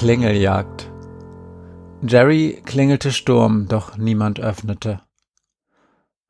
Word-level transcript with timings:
Klingeljagd. 0.00 0.90
Jerry 2.00 2.62
klingelte 2.64 3.12
Sturm, 3.12 3.68
doch 3.68 3.98
niemand 3.98 4.40
öffnete. 4.40 5.02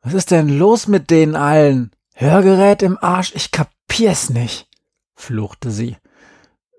Was 0.02 0.12
ist 0.12 0.32
denn 0.32 0.48
los 0.48 0.88
mit 0.88 1.08
denen 1.08 1.36
allen? 1.36 1.92
Hörgerät 2.12 2.82
im 2.82 2.98
Arsch, 3.00 3.32
ich 3.36 3.52
kapier's 3.52 4.28
nicht, 4.28 4.68
fluchte 5.14 5.70
sie. 5.70 5.96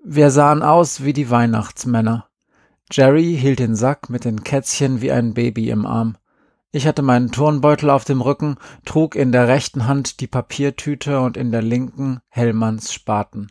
Wir 0.04 0.30
sahen 0.30 0.62
aus 0.62 1.02
wie 1.02 1.14
die 1.14 1.30
Weihnachtsmänner. 1.30 2.26
Jerry 2.90 3.38
hielt 3.40 3.60
den 3.60 3.74
Sack 3.74 4.10
mit 4.10 4.26
den 4.26 4.44
Kätzchen 4.44 5.00
wie 5.00 5.12
ein 5.12 5.32
Baby 5.32 5.70
im 5.70 5.86
Arm. 5.86 6.18
Ich 6.72 6.86
hatte 6.86 7.00
meinen 7.00 7.32
Turnbeutel 7.32 7.88
auf 7.88 8.04
dem 8.04 8.20
Rücken, 8.20 8.58
trug 8.84 9.14
in 9.14 9.32
der 9.32 9.48
rechten 9.48 9.86
Hand 9.86 10.20
die 10.20 10.26
Papiertüte 10.26 11.20
und 11.20 11.38
in 11.38 11.52
der 11.52 11.62
linken 11.62 12.20
Hellmanns 12.28 12.92
Spaten. 12.92 13.50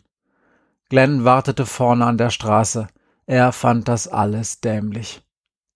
Glenn 0.88 1.24
wartete 1.24 1.66
vorne 1.66 2.06
an 2.06 2.18
der 2.18 2.30
Straße. 2.30 2.86
Er 3.32 3.52
fand 3.52 3.88
das 3.88 4.08
alles 4.08 4.60
dämlich. 4.60 5.22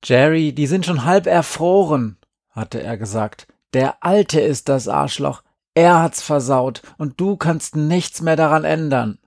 Jerry, 0.05 0.53
die 0.53 0.67
sind 0.67 0.85
schon 0.85 1.07
halb 1.07 1.27
erfroren, 1.27 2.19
hatte 2.51 2.83
er 2.83 2.99
gesagt. 2.99 3.47
Der 3.73 4.05
Alte 4.05 4.43
ist 4.43 4.69
das 4.69 4.89
Arschloch. 4.89 5.43
Er 5.73 6.03
hat's 6.03 6.21
versaut 6.21 6.83
und 6.99 7.19
du 7.19 7.39
kannst 7.39 7.75
nichts 7.75 8.21
mehr 8.21 8.37
daran 8.37 8.65
ändern. 8.65 9.21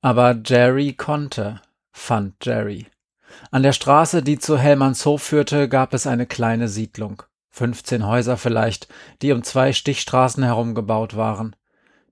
Aber 0.00 0.40
Jerry 0.46 0.92
konnte, 0.92 1.60
fand 1.90 2.36
Jerry. 2.46 2.86
An 3.50 3.64
der 3.64 3.72
Straße, 3.72 4.22
die 4.22 4.38
zu 4.38 4.56
Hellmannshof 4.56 5.20
führte, 5.20 5.68
gab 5.68 5.92
es 5.92 6.06
eine 6.06 6.26
kleine 6.26 6.68
Siedlung. 6.68 7.24
Fünfzehn 7.50 8.06
Häuser 8.06 8.36
vielleicht, 8.36 8.86
die 9.22 9.32
um 9.32 9.42
zwei 9.42 9.72
Stichstraßen 9.72 10.44
herum 10.44 10.76
gebaut 10.76 11.16
waren. 11.16 11.56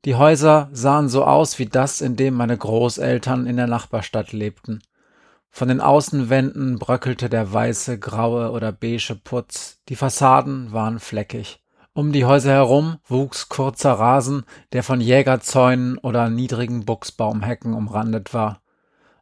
Die 0.05 0.17
Häuser 0.17 0.69
sahen 0.73 1.09
so 1.09 1.25
aus 1.25 1.61
wie 1.61 1.67
das, 1.67 2.01
in 2.01 2.17
dem 2.17 2.35
meine 2.35 2.59
Großeltern 2.59 3.47
in 3.47 3.57
der 3.57 3.69
Nachbarstadt 3.69 4.33
lebten. 4.33 4.83
Von 5.51 5.69
den 5.69 5.81
Außenwänden 5.81 6.79
bröckelte 6.79 7.29
der 7.29 7.53
weiße, 7.53 7.99
graue 7.99 8.53
oder 8.53 8.73
beige 8.73 9.17
Putz, 9.17 9.81
die 9.89 9.97
Fassaden 9.97 10.73
waren 10.73 11.01
fleckig. 11.01 11.61
Um 11.93 12.13
die 12.13 12.25
Häuser 12.25 12.53
herum 12.53 12.99
wuchs 13.07 13.49
kurzer 13.49 13.95
Rasen, 13.95 14.45
der 14.73 14.85
von 14.85 15.01
Jägerzäunen 15.01 15.99
oder 15.99 16.31
niedrigen 16.31 16.85
Buchsbaumhecken 16.85 17.75
umrandet 17.75 18.33
war. 18.33 18.63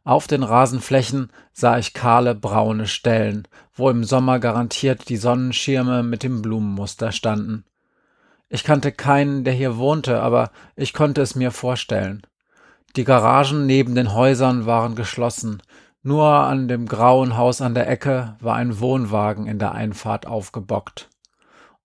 Auf 0.03 0.27
den 0.27 0.43
Rasenflächen 0.43 1.31
sah 1.51 1.77
ich 1.77 1.93
kahle 1.93 2.35
braune 2.35 2.87
Stellen, 2.87 3.47
wo 3.73 3.89
im 3.89 4.03
Sommer 4.03 4.39
garantiert 4.39 5.09
die 5.09 5.17
Sonnenschirme 5.17 6.03
mit 6.03 6.23
dem 6.23 6.41
Blumenmuster 6.41 7.11
standen. 7.11 7.65
Ich 8.49 8.63
kannte 8.63 8.91
keinen, 8.91 9.43
der 9.43 9.53
hier 9.53 9.77
wohnte, 9.77 10.21
aber 10.21 10.51
ich 10.75 10.93
konnte 10.93 11.21
es 11.21 11.35
mir 11.35 11.51
vorstellen. 11.51 12.21
Die 12.95 13.03
Garagen 13.03 13.65
neben 13.65 13.93
den 13.93 14.13
Häusern 14.13 14.65
waren 14.65 14.95
geschlossen, 14.95 15.61
nur 16.01 16.27
an 16.27 16.67
dem 16.67 16.87
grauen 16.87 17.35
Haus 17.35 17.61
an 17.61 17.73
der 17.73 17.89
Ecke 17.89 18.37
war 18.39 18.55
ein 18.55 18.79
Wohnwagen 18.79 19.47
in 19.47 19.59
der 19.59 19.73
Einfahrt 19.73 20.25
aufgebockt. 20.25 21.09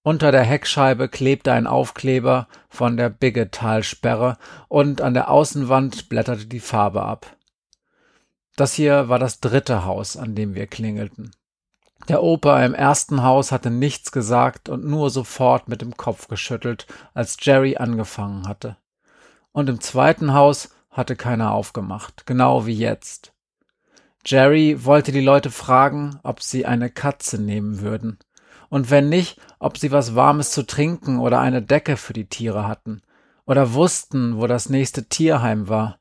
Unter 0.03 0.31
der 0.33 0.43
Heckscheibe 0.43 1.09
klebte 1.09 1.53
ein 1.53 1.67
Aufkleber 1.67 2.47
von 2.69 2.97
der 2.97 3.09
Biggetalsperre 3.09 4.37
und 4.69 5.01
an 5.01 5.15
der 5.15 5.31
Außenwand 5.31 6.09
blätterte 6.09 6.47
die 6.47 6.61
Farbe 6.61 7.03
ab. 7.03 7.37
Das 8.55 8.75
hier 8.75 9.09
war 9.09 9.19
das 9.19 9.41
dritte 9.41 9.85
Haus, 9.85 10.17
an 10.17 10.35
dem 10.35 10.55
wir 10.55 10.67
klingelten. 10.67 11.33
Der 12.09 12.23
Opa 12.23 12.65
im 12.65 12.75
ersten 12.75 13.23
Haus 13.23 13.51
hatte 13.51 13.71
nichts 13.71 14.13
gesagt 14.13 14.69
und 14.69 14.85
nur 14.85 15.11
sofort 15.11 15.69
mit 15.69 15.81
dem 15.81 15.97
Kopf 15.97 16.29
geschüttelt, 16.29 16.87
als 17.15 17.37
Jerry 17.41 17.79
angefangen 17.79 18.47
hatte. 18.47 18.77
Und 19.53 19.69
im 19.69 19.81
zweiten 19.81 20.35
Haus 20.35 20.69
hatte 20.91 21.17
keiner 21.17 21.53
aufgemacht, 21.53 22.27
genau 22.27 22.67
wie 22.67 22.75
jetzt. 22.75 23.34
Jerry 24.27 24.85
wollte 24.85 25.13
die 25.13 25.21
Leute 25.21 25.51
fragen, 25.51 26.19
ob 26.23 26.43
sie 26.43 26.65
eine 26.65 26.91
Katze 26.91 27.41
nehmen 27.41 27.81
würden. 27.81 28.19
Und 28.71 28.91
wenn 28.91 29.09
nicht, 29.09 29.39
ob 29.59 29.79
sie 29.79 29.93
was 29.93 30.15
Warmes 30.15 30.51
zu 30.51 30.67
trinken 30.67 31.19
oder 31.19 31.41
eine 31.41 31.63
Decke 31.63 31.97
für 31.97 32.13
die 32.13 32.27
Tiere 32.27 32.67
hatten. 32.67 33.03
Oder 33.47 33.75
wussten, 33.75 34.39
wo 34.39 34.47
das 34.47 34.71
nächste 34.71 35.05
Tierheim 35.05 35.69
war. 35.69 35.99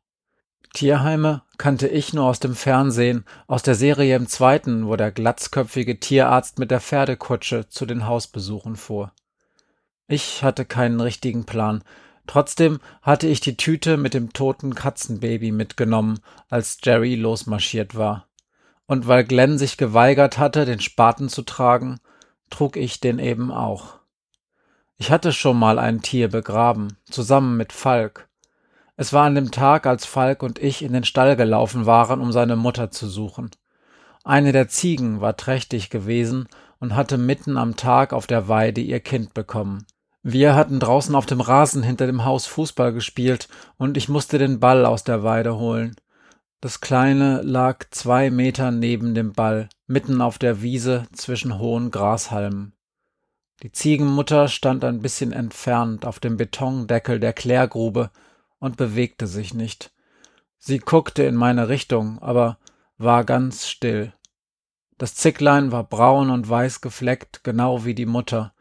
Tierheime 0.73 1.43
kannte 1.57 1.87
ich 1.87 2.13
nur 2.13 2.25
aus 2.25 2.39
dem 2.39 2.55
Fernsehen, 2.55 3.25
aus 3.45 3.61
der 3.61 3.75
Serie 3.75 4.15
im 4.15 4.27
zweiten, 4.27 4.87
wo 4.87 4.95
der 4.95 5.11
glatzköpfige 5.11 5.99
Tierarzt 5.99 6.57
mit 6.57 6.71
der 6.71 6.79
Pferdekutsche 6.79 7.67
zu 7.67 7.85
den 7.85 8.07
Hausbesuchen 8.07 8.75
fuhr. 8.75 9.11
Ich 10.07 10.43
hatte 10.43 10.65
keinen 10.65 10.99
richtigen 10.99 11.45
Plan, 11.45 11.83
Trotzdem 12.27 12.79
hatte 13.01 13.27
ich 13.27 13.41
die 13.41 13.57
Tüte 13.57 13.97
mit 13.97 14.13
dem 14.13 14.33
toten 14.33 14.75
Katzenbaby 14.75 15.51
mitgenommen, 15.51 16.19
als 16.49 16.77
Jerry 16.81 17.15
losmarschiert 17.15 17.95
war. 17.95 18.27
Und 18.85 19.07
weil 19.07 19.23
Glenn 19.23 19.57
sich 19.57 19.77
geweigert 19.77 20.37
hatte, 20.37 20.65
den 20.65 20.79
Spaten 20.79 21.29
zu 21.29 21.41
tragen, 21.41 21.99
trug 22.49 22.77
ich 22.77 22.99
den 22.99 23.19
eben 23.19 23.51
auch. 23.51 23.99
Ich 24.97 25.11
hatte 25.11 25.33
schon 25.33 25.57
mal 25.57 25.79
ein 25.79 26.01
Tier 26.01 26.29
begraben, 26.29 26.97
zusammen 27.09 27.57
mit 27.57 27.73
Falk. 27.73 28.29
Es 28.95 29.11
war 29.11 29.25
an 29.25 29.35
dem 29.35 29.51
Tag, 29.51 29.87
als 29.87 30.05
Falk 30.05 30.43
und 30.43 30.59
ich 30.59 30.83
in 30.83 30.93
den 30.93 31.03
Stall 31.03 31.35
gelaufen 31.35 31.85
waren, 31.85 32.21
um 32.21 32.31
seine 32.31 32.55
Mutter 32.55 32.91
zu 32.91 33.07
suchen. 33.07 33.49
Eine 34.23 34.51
der 34.51 34.69
Ziegen 34.69 35.19
war 35.19 35.35
trächtig 35.35 35.89
gewesen 35.89 36.47
und 36.79 36.95
hatte 36.95 37.17
mitten 37.17 37.57
am 37.57 37.75
Tag 37.75 38.13
auf 38.13 38.27
der 38.27 38.47
Weide 38.47 38.81
ihr 38.81 38.99
Kind 38.99 39.33
bekommen. 39.33 39.85
Wir 40.25 40.55
hatten 40.55 40.79
draußen 40.79 41.13
auf 41.15 41.25
dem 41.25 41.41
Rasen 41.41 41.83
hinter 41.83 42.05
dem 42.05 42.23
Haus 42.23 42.45
Fußball 42.45 42.93
gespielt 42.93 43.49
und 43.77 43.97
ich 43.97 44.07
musste 44.07 44.37
den 44.37 44.61
Ball 44.61 44.85
aus 44.85 45.03
der 45.03 45.21
Weide 45.23 45.57
holen. 45.57 45.97
Das 46.61 46.79
Kleine 46.79 47.41
lag 47.41 47.83
zwei 47.91 48.31
Meter 48.31 48.71
neben 48.71 49.15
dem 49.15 49.33
Ball, 49.33 49.67
mitten 49.85 50.21
auf 50.21 50.37
der 50.37 50.61
Wiese 50.61 51.03
zwischen 51.11 51.59
hohen 51.59 51.91
Grashalmen. 51.91 52.71
Die 53.63 53.73
Ziegenmutter 53.73 54.47
stand 54.47 54.85
ein 54.85 55.01
bisschen 55.01 55.33
entfernt 55.33 56.05
auf 56.05 56.21
dem 56.21 56.37
Betondeckel 56.37 57.19
der 57.19 57.33
Klärgrube 57.33 58.09
und 58.59 58.77
bewegte 58.77 59.27
sich 59.27 59.53
nicht. 59.53 59.91
Sie 60.57 60.79
guckte 60.79 61.23
in 61.23 61.35
meine 61.35 61.67
Richtung, 61.67 62.19
aber 62.19 62.59
war 62.97 63.25
ganz 63.25 63.67
still. 63.67 64.13
Das 64.97 65.15
Zicklein 65.15 65.73
war 65.73 65.83
braun 65.83 66.29
und 66.29 66.47
weiß 66.47 66.79
gefleckt, 66.79 67.43
genau 67.43 67.83
wie 67.83 67.93
die 67.93 68.05
Mutter. 68.05 68.53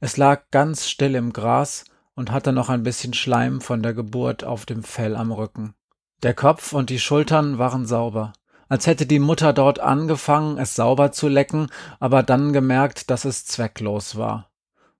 Es 0.00 0.16
lag 0.16 0.42
ganz 0.50 0.88
still 0.88 1.14
im 1.14 1.32
Gras 1.32 1.84
und 2.14 2.30
hatte 2.30 2.52
noch 2.52 2.68
ein 2.68 2.82
bisschen 2.82 3.14
Schleim 3.14 3.60
von 3.60 3.82
der 3.82 3.94
Geburt 3.94 4.44
auf 4.44 4.66
dem 4.66 4.82
Fell 4.82 5.16
am 5.16 5.32
Rücken. 5.32 5.74
Der 6.22 6.34
Kopf 6.34 6.72
und 6.72 6.90
die 6.90 6.98
Schultern 6.98 7.58
waren 7.58 7.86
sauber, 7.86 8.32
als 8.68 8.86
hätte 8.86 9.06
die 9.06 9.18
Mutter 9.18 9.52
dort 9.52 9.80
angefangen, 9.80 10.58
es 10.58 10.74
sauber 10.74 11.12
zu 11.12 11.28
lecken, 11.28 11.68
aber 12.00 12.22
dann 12.22 12.52
gemerkt, 12.52 13.10
dass 13.10 13.24
es 13.24 13.46
zwecklos 13.46 14.16
war. 14.16 14.50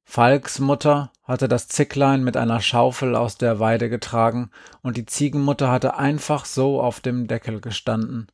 Falks 0.05 0.59
Mutter 0.59 1.13
hatte 1.25 1.49
das 1.49 1.69
Zicklein 1.69 2.25
mit 2.25 2.37
einer 2.37 2.61
Schaufel 2.61 3.15
aus 3.15 3.37
der 3.37 3.61
Weide 3.61 3.91
getragen, 3.91 4.51
und 4.83 4.97
die 4.97 5.05
Ziegenmutter 5.05 5.71
hatte 5.71 5.97
einfach 5.97 6.47
so 6.47 6.81
auf 6.81 7.01
dem 7.01 7.27
Deckel 7.27 7.61
gestanden. 7.61 8.29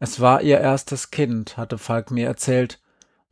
Es 0.00 0.20
war 0.20 0.42
ihr 0.42 0.60
erstes 0.60 1.10
Kind, 1.10 1.56
hatte 1.56 1.78
Falk 1.78 2.10
mir 2.10 2.26
erzählt, 2.26 2.78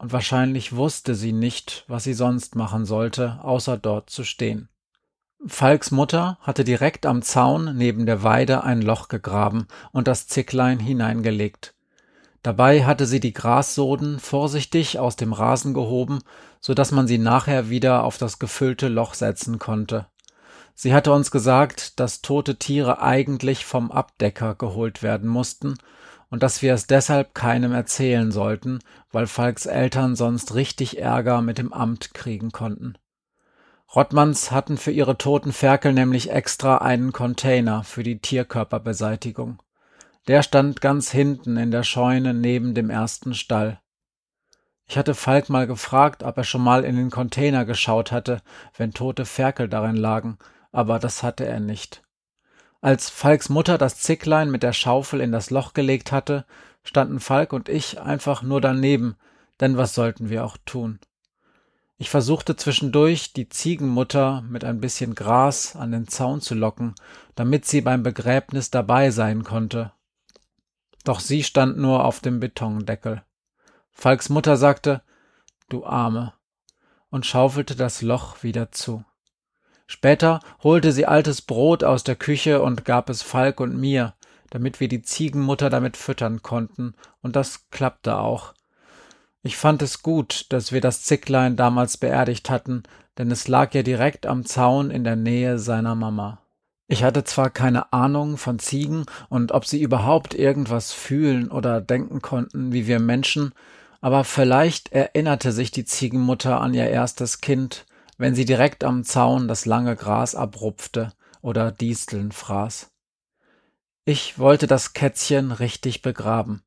und 0.02 0.12
wahrscheinlich 0.12 0.74
wusste 0.74 1.14
sie 1.14 1.32
nicht, 1.32 1.84
was 1.86 2.02
sie 2.02 2.12
sonst 2.12 2.56
machen 2.56 2.84
sollte, 2.84 3.38
außer 3.42 3.78
dort 3.78 4.10
zu 4.10 4.24
stehen. 4.24 4.68
Falks 5.46 5.92
Mutter 5.92 6.38
hatte 6.40 6.64
direkt 6.64 7.06
am 7.06 7.22
Zaun 7.22 7.76
neben 7.76 8.04
der 8.04 8.24
Weide 8.24 8.64
ein 8.64 8.82
Loch 8.82 9.06
gegraben 9.06 9.68
und 9.92 10.08
das 10.08 10.26
Zicklein 10.26 10.80
hineingelegt. 10.80 11.74
Dabei 12.42 12.84
hatte 12.84 13.06
sie 13.06 13.20
die 13.20 13.32
Grassoden 13.32 14.18
vorsichtig 14.18 14.98
aus 14.98 15.14
dem 15.14 15.32
Rasen 15.32 15.72
gehoben, 15.72 16.18
so 16.60 16.74
dass 16.74 16.90
man 16.90 17.06
sie 17.06 17.18
nachher 17.18 17.70
wieder 17.70 18.02
auf 18.02 18.18
das 18.18 18.40
gefüllte 18.40 18.88
Loch 18.88 19.14
setzen 19.14 19.60
konnte. 19.60 20.06
Sie 20.74 20.92
hatte 20.92 21.12
uns 21.12 21.30
gesagt, 21.30 22.00
dass 22.00 22.22
tote 22.22 22.56
Tiere 22.56 23.00
eigentlich 23.00 23.64
vom 23.64 23.92
Abdecker 23.92 24.56
geholt 24.56 25.04
werden 25.04 25.28
mussten 25.28 25.76
und 26.32 26.42
dass 26.42 26.62
wir 26.62 26.72
es 26.72 26.86
deshalb 26.86 27.34
keinem 27.34 27.72
erzählen 27.72 28.32
sollten, 28.32 28.78
weil 29.10 29.26
Falks 29.26 29.66
Eltern 29.66 30.16
sonst 30.16 30.54
richtig 30.54 30.98
Ärger 30.98 31.42
mit 31.42 31.58
dem 31.58 31.74
Amt 31.74 32.14
kriegen 32.14 32.52
konnten. 32.52 32.94
Rottmanns 33.94 34.50
hatten 34.50 34.78
für 34.78 34.92
ihre 34.92 35.18
toten 35.18 35.52
Ferkel 35.52 35.92
nämlich 35.92 36.30
extra 36.30 36.78
einen 36.78 37.12
Container 37.12 37.84
für 37.84 38.02
die 38.02 38.18
Tierkörperbeseitigung. 38.18 39.62
Der 40.26 40.42
stand 40.42 40.80
ganz 40.80 41.10
hinten 41.10 41.58
in 41.58 41.70
der 41.70 41.82
Scheune 41.82 42.32
neben 42.32 42.72
dem 42.72 42.88
ersten 42.88 43.34
Stall. 43.34 43.82
Ich 44.86 44.96
hatte 44.96 45.14
Falk 45.14 45.50
mal 45.50 45.66
gefragt, 45.66 46.22
ob 46.22 46.38
er 46.38 46.44
schon 46.44 46.62
mal 46.62 46.84
in 46.84 46.96
den 46.96 47.10
Container 47.10 47.66
geschaut 47.66 48.10
hatte, 48.10 48.40
wenn 48.78 48.94
tote 48.94 49.26
Ferkel 49.26 49.68
darin 49.68 49.96
lagen, 49.96 50.38
aber 50.70 50.98
das 50.98 51.22
hatte 51.22 51.44
er 51.44 51.60
nicht. 51.60 52.02
Als 52.82 53.08
Falks 53.10 53.48
Mutter 53.48 53.78
das 53.78 53.98
Zicklein 53.98 54.50
mit 54.50 54.64
der 54.64 54.72
Schaufel 54.72 55.20
in 55.20 55.30
das 55.30 55.50
Loch 55.50 55.72
gelegt 55.72 56.10
hatte, 56.10 56.44
standen 56.82 57.20
Falk 57.20 57.52
und 57.52 57.68
ich 57.68 58.00
einfach 58.00 58.42
nur 58.42 58.60
daneben, 58.60 59.14
denn 59.60 59.76
was 59.76 59.94
sollten 59.94 60.30
wir 60.30 60.44
auch 60.44 60.56
tun? 60.66 60.98
Ich 61.96 62.10
versuchte 62.10 62.56
zwischendurch, 62.56 63.32
die 63.32 63.48
Ziegenmutter 63.48 64.42
mit 64.42 64.64
ein 64.64 64.80
bisschen 64.80 65.14
Gras 65.14 65.76
an 65.76 65.92
den 65.92 66.08
Zaun 66.08 66.40
zu 66.40 66.56
locken, 66.56 66.96
damit 67.36 67.66
sie 67.66 67.82
beim 67.82 68.02
Begräbnis 68.02 68.70
dabei 68.70 69.12
sein 69.12 69.44
konnte. 69.44 69.92
Doch 71.04 71.20
sie 71.20 71.44
stand 71.44 71.78
nur 71.78 72.04
auf 72.04 72.18
dem 72.18 72.40
Betondeckel. 72.40 73.22
Falks 73.92 74.28
Mutter 74.28 74.56
sagte, 74.56 75.02
Du 75.68 75.86
Arme, 75.86 76.32
und 77.10 77.26
schaufelte 77.26 77.76
das 77.76 78.02
Loch 78.02 78.42
wieder 78.42 78.72
zu. 78.72 79.04
Später 79.86 80.40
holte 80.62 80.92
sie 80.92 81.06
altes 81.06 81.42
Brot 81.42 81.84
aus 81.84 82.04
der 82.04 82.16
Küche 82.16 82.62
und 82.62 82.84
gab 82.84 83.10
es 83.10 83.22
Falk 83.22 83.60
und 83.60 83.78
mir, 83.78 84.14
damit 84.50 84.80
wir 84.80 84.88
die 84.88 85.02
Ziegenmutter 85.02 85.70
damit 85.70 85.96
füttern 85.96 86.42
konnten, 86.42 86.94
und 87.22 87.36
das 87.36 87.70
klappte 87.70 88.18
auch. 88.18 88.54
Ich 89.42 89.56
fand 89.56 89.82
es 89.82 90.02
gut, 90.02 90.46
dass 90.50 90.72
wir 90.72 90.80
das 90.80 91.02
Zicklein 91.02 91.56
damals 91.56 91.96
beerdigt 91.96 92.48
hatten, 92.48 92.84
denn 93.18 93.30
es 93.30 93.48
lag 93.48 93.74
ja 93.74 93.82
direkt 93.82 94.26
am 94.26 94.44
Zaun 94.44 94.90
in 94.90 95.04
der 95.04 95.16
Nähe 95.16 95.58
seiner 95.58 95.94
Mama. 95.94 96.38
Ich 96.86 97.02
hatte 97.02 97.24
zwar 97.24 97.50
keine 97.50 97.92
Ahnung 97.92 98.36
von 98.36 98.58
Ziegen 98.58 99.06
und 99.30 99.52
ob 99.52 99.66
sie 99.66 99.80
überhaupt 99.80 100.34
irgendwas 100.34 100.92
fühlen 100.92 101.50
oder 101.50 101.80
denken 101.80 102.20
konnten 102.20 102.72
wie 102.72 102.86
wir 102.86 103.00
Menschen, 103.00 103.52
aber 104.02 104.24
vielleicht 104.24 104.92
erinnerte 104.92 105.52
sich 105.52 105.70
die 105.70 105.84
Ziegenmutter 105.84 106.60
an 106.60 106.74
ihr 106.74 106.88
erstes 106.88 107.40
Kind, 107.40 107.86
wenn 108.22 108.36
sie 108.36 108.44
direkt 108.44 108.84
am 108.84 109.02
Zaun 109.02 109.48
das 109.48 109.66
lange 109.66 109.96
Gras 109.96 110.36
abrupfte 110.36 111.12
oder 111.40 111.72
Disteln 111.72 112.30
fraß. 112.30 112.92
Ich 114.04 114.38
wollte 114.38 114.68
das 114.68 114.92
Kätzchen 114.92 115.50
richtig 115.50 116.02
begraben, 116.02 116.62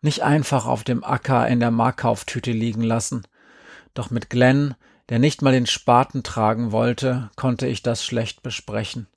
nicht 0.00 0.22
einfach 0.22 0.64
auf 0.64 0.84
dem 0.84 1.02
Acker 1.02 1.48
in 1.48 1.58
der 1.58 1.72
Markkauftüte 1.72 2.52
liegen 2.52 2.82
lassen. 2.82 3.26
Doch 3.94 4.12
mit 4.12 4.30
Glenn, 4.30 4.76
der 5.08 5.18
nicht 5.18 5.42
mal 5.42 5.50
den 5.50 5.66
Spaten 5.66 6.22
tragen 6.22 6.70
wollte, 6.70 7.32
konnte 7.34 7.66
ich 7.66 7.82
das 7.82 8.04
schlecht 8.04 8.44
besprechen. 8.44 9.08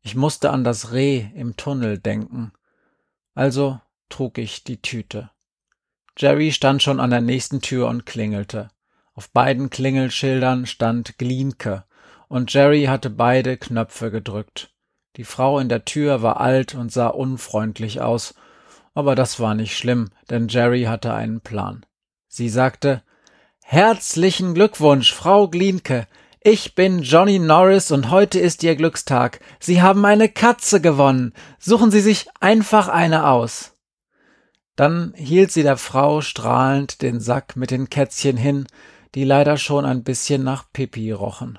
Ich 0.00 0.16
musste 0.16 0.48
an 0.48 0.64
das 0.64 0.92
Reh 0.92 1.26
im 1.34 1.54
Tunnel 1.54 1.98
denken. 1.98 2.52
Also 3.34 3.78
trug 4.08 4.38
ich 4.38 4.64
die 4.64 4.80
Tüte. 4.80 5.30
Jerry 6.16 6.50
stand 6.50 6.82
schon 6.82 6.98
an 6.98 7.10
der 7.10 7.20
nächsten 7.20 7.60
Tür 7.60 7.88
und 7.88 8.06
klingelte. 8.06 8.70
Auf 9.20 9.32
beiden 9.32 9.68
Klingelschildern 9.68 10.64
stand 10.64 11.18
Glienke, 11.18 11.84
und 12.28 12.54
Jerry 12.54 12.84
hatte 12.84 13.10
beide 13.10 13.58
Knöpfe 13.58 14.10
gedrückt. 14.10 14.72
Die 15.16 15.24
Frau 15.24 15.58
in 15.58 15.68
der 15.68 15.84
Tür 15.84 16.22
war 16.22 16.40
alt 16.40 16.74
und 16.74 16.90
sah 16.90 17.08
unfreundlich 17.08 18.00
aus, 18.00 18.34
aber 18.94 19.14
das 19.14 19.38
war 19.38 19.54
nicht 19.54 19.76
schlimm, 19.76 20.08
denn 20.30 20.48
Jerry 20.48 20.84
hatte 20.84 21.12
einen 21.12 21.42
Plan. 21.42 21.84
Sie 22.28 22.48
sagte 22.48 23.02
Herzlichen 23.62 24.54
Glückwunsch, 24.54 25.12
Frau 25.12 25.48
Glienke. 25.48 26.06
Ich 26.40 26.74
bin 26.74 27.02
Johnny 27.02 27.38
Norris 27.38 27.90
und 27.90 28.10
heute 28.10 28.40
ist 28.40 28.62
Ihr 28.62 28.74
Glückstag. 28.74 29.40
Sie 29.58 29.82
haben 29.82 30.02
eine 30.06 30.30
Katze 30.30 30.80
gewonnen. 30.80 31.34
Suchen 31.58 31.90
Sie 31.90 32.00
sich 32.00 32.26
einfach 32.40 32.88
eine 32.88 33.28
aus. 33.28 33.74
Dann 34.76 35.12
hielt 35.14 35.52
sie 35.52 35.62
der 35.62 35.76
Frau 35.76 36.22
strahlend 36.22 37.02
den 37.02 37.20
Sack 37.20 37.54
mit 37.54 37.70
den 37.70 37.90
Kätzchen 37.90 38.38
hin, 38.38 38.66
die 39.14 39.24
leider 39.24 39.56
schon 39.56 39.84
ein 39.84 40.02
bisschen 40.02 40.44
nach 40.44 40.64
Pipi 40.72 41.12
rochen. 41.12 41.58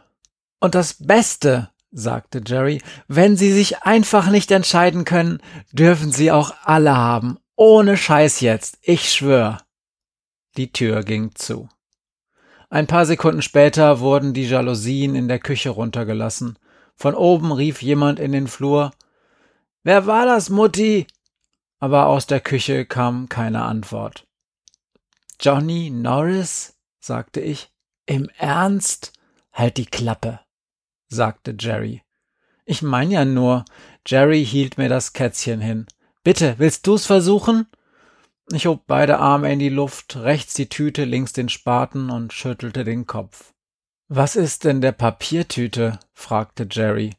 Und 0.60 0.76
das 0.76 0.96
Beste, 0.96 1.70
sagte 1.92 2.42
Jerry, 2.46 2.82
wenn 3.08 3.36
Sie 3.36 3.52
sich 3.52 3.84
einfach 3.84 4.30
nicht 4.30 4.52
entscheiden 4.52 5.06
können, 5.06 5.42
dürfen 5.72 6.12
Sie 6.12 6.32
auch 6.32 6.54
alle 6.64 6.96
haben. 6.96 7.38
Ohne 7.56 7.98
Scheiß 7.98 8.42
jetzt, 8.42 8.78
ich 8.82 9.12
schwör. 9.12 9.60
Die 10.58 10.72
Tür 10.72 11.04
ging 11.04 11.36
zu. 11.36 11.70
Ein 12.70 12.88
paar 12.88 13.06
Sekunden 13.06 13.42
später 13.42 14.00
wurden 14.00 14.34
die 14.34 14.48
Jalousien 14.48 15.16
in 15.16 15.28
der 15.28 15.40
Küche 15.40 15.72
runtergelassen. 15.72 16.58
Von 16.96 17.16
oben 17.16 17.52
rief 17.52 17.82
jemand 17.82 18.20
in 18.20 18.32
den 18.32 18.48
Flur 18.48 18.92
Wer 19.84 20.06
war 20.06 20.26
das, 20.26 20.50
Mutti? 20.50 21.08
aber 21.82 22.06
aus 22.06 22.28
der 22.28 22.40
Küche 22.40 22.86
kam 22.86 23.28
keine 23.28 23.64
Antwort. 23.64 24.28
Johnny 25.40 25.90
Norris? 25.90 26.78
Sagte 27.02 27.42
ich. 27.42 27.72
Im 28.06 28.30
Ernst? 28.38 29.12
Halt 29.52 29.76
die 29.78 29.86
Klappe, 29.86 30.40
sagte 31.10 31.56
Jerry. 31.60 32.04
Ich 32.64 32.82
mein 32.82 33.12
ja 33.12 33.26
nur, 33.26 33.66
Jerry 34.08 34.46
hielt 34.46 34.78
mir 34.78 34.88
das 34.88 35.12
Kätzchen 35.12 35.60
hin. 35.60 35.88
Bitte, 36.24 36.56
willst 36.58 36.88
du's 36.88 37.06
versuchen? 37.06 37.68
Ich 38.54 38.66
hob 38.66 38.86
beide 38.88 39.20
Arme 39.20 39.52
in 39.52 39.60
die 39.60 39.70
Luft, 39.70 40.16
rechts 40.16 40.54
die 40.54 40.70
Tüte, 40.70 41.04
links 41.04 41.34
den 41.34 41.50
Spaten 41.50 42.10
und 42.10 42.32
schüttelte 42.34 42.84
den 42.84 43.08
Kopf. 43.08 43.54
Was 44.08 44.36
ist 44.36 44.64
denn 44.64 44.82
der 44.82 44.92
Papiertüte? 44.92 46.00
fragte 46.14 46.68
Jerry. 46.70 47.16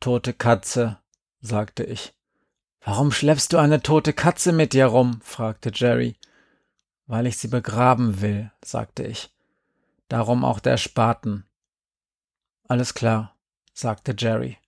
Tote 0.00 0.32
Katze, 0.32 0.98
sagte 1.40 1.84
ich. 1.84 2.12
Warum 2.84 3.12
schleppst 3.12 3.52
du 3.52 3.58
eine 3.58 3.82
tote 3.82 4.12
Katze 4.12 4.52
mit 4.52 4.72
dir 4.72 4.86
rum? 4.86 5.20
fragte 5.22 5.70
Jerry. 5.72 6.16
Weil 7.06 7.26
ich 7.26 7.38
sie 7.38 7.48
begraben 7.48 8.20
will, 8.20 8.50
sagte 8.64 9.02
ich. 9.02 9.30
Darum 10.08 10.44
auch 10.44 10.60
der 10.60 10.76
Spaten. 10.76 11.44
Alles 12.68 12.94
klar, 12.94 13.34
sagte 13.72 14.14
Jerry. 14.16 14.58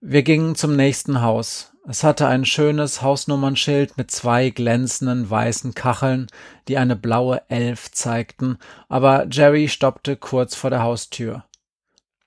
Wir 0.00 0.22
gingen 0.22 0.54
zum 0.54 0.76
nächsten 0.76 1.22
Haus. 1.22 1.72
Es 1.88 2.04
hatte 2.04 2.28
ein 2.28 2.44
schönes 2.44 3.02
Hausnummernschild 3.02 3.96
mit 3.96 4.10
zwei 4.10 4.50
glänzenden 4.50 5.28
weißen 5.28 5.74
Kacheln, 5.74 6.28
die 6.68 6.78
eine 6.78 6.94
blaue 6.94 7.42
Elf 7.48 7.90
zeigten, 7.90 8.58
aber 8.88 9.26
Jerry 9.28 9.68
stoppte 9.68 10.16
kurz 10.16 10.54
vor 10.54 10.70
der 10.70 10.82
Haustür. 10.82 11.44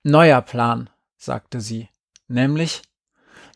Neuer 0.03 0.41
Plan, 0.41 0.89
sagte 1.17 1.61
sie. 1.61 1.89
Nämlich 2.27 2.81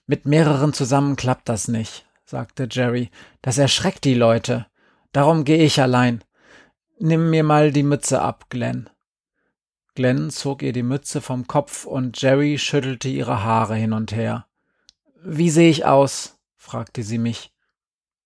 mit 0.07 0.25
mehreren 0.25 0.73
zusammen 0.73 1.15
klappt 1.15 1.49
das 1.49 1.67
nicht, 1.67 2.07
sagte 2.25 2.67
Jerry. 2.71 3.11
Das 3.41 3.57
erschreckt 3.57 4.05
die 4.05 4.15
Leute. 4.15 4.65
Darum 5.11 5.43
gehe 5.43 5.63
ich 5.63 5.81
allein. 5.81 6.23
Nimm 6.99 7.29
mir 7.29 7.43
mal 7.43 7.71
die 7.71 7.83
Mütze 7.83 8.21
ab, 8.21 8.45
Glenn. 8.49 8.89
Glenn 9.95 10.29
zog 10.29 10.61
ihr 10.61 10.73
die 10.73 10.83
Mütze 10.83 11.19
vom 11.21 11.47
Kopf 11.47 11.85
und 11.85 12.21
Jerry 12.21 12.57
schüttelte 12.57 13.09
ihre 13.09 13.43
Haare 13.43 13.75
hin 13.75 13.93
und 13.93 14.11
her. 14.11 14.45
Wie 15.21 15.49
sehe 15.49 15.69
ich 15.69 15.85
aus? 15.85 16.37
fragte 16.55 17.03
sie 17.03 17.17
mich. 17.17 17.51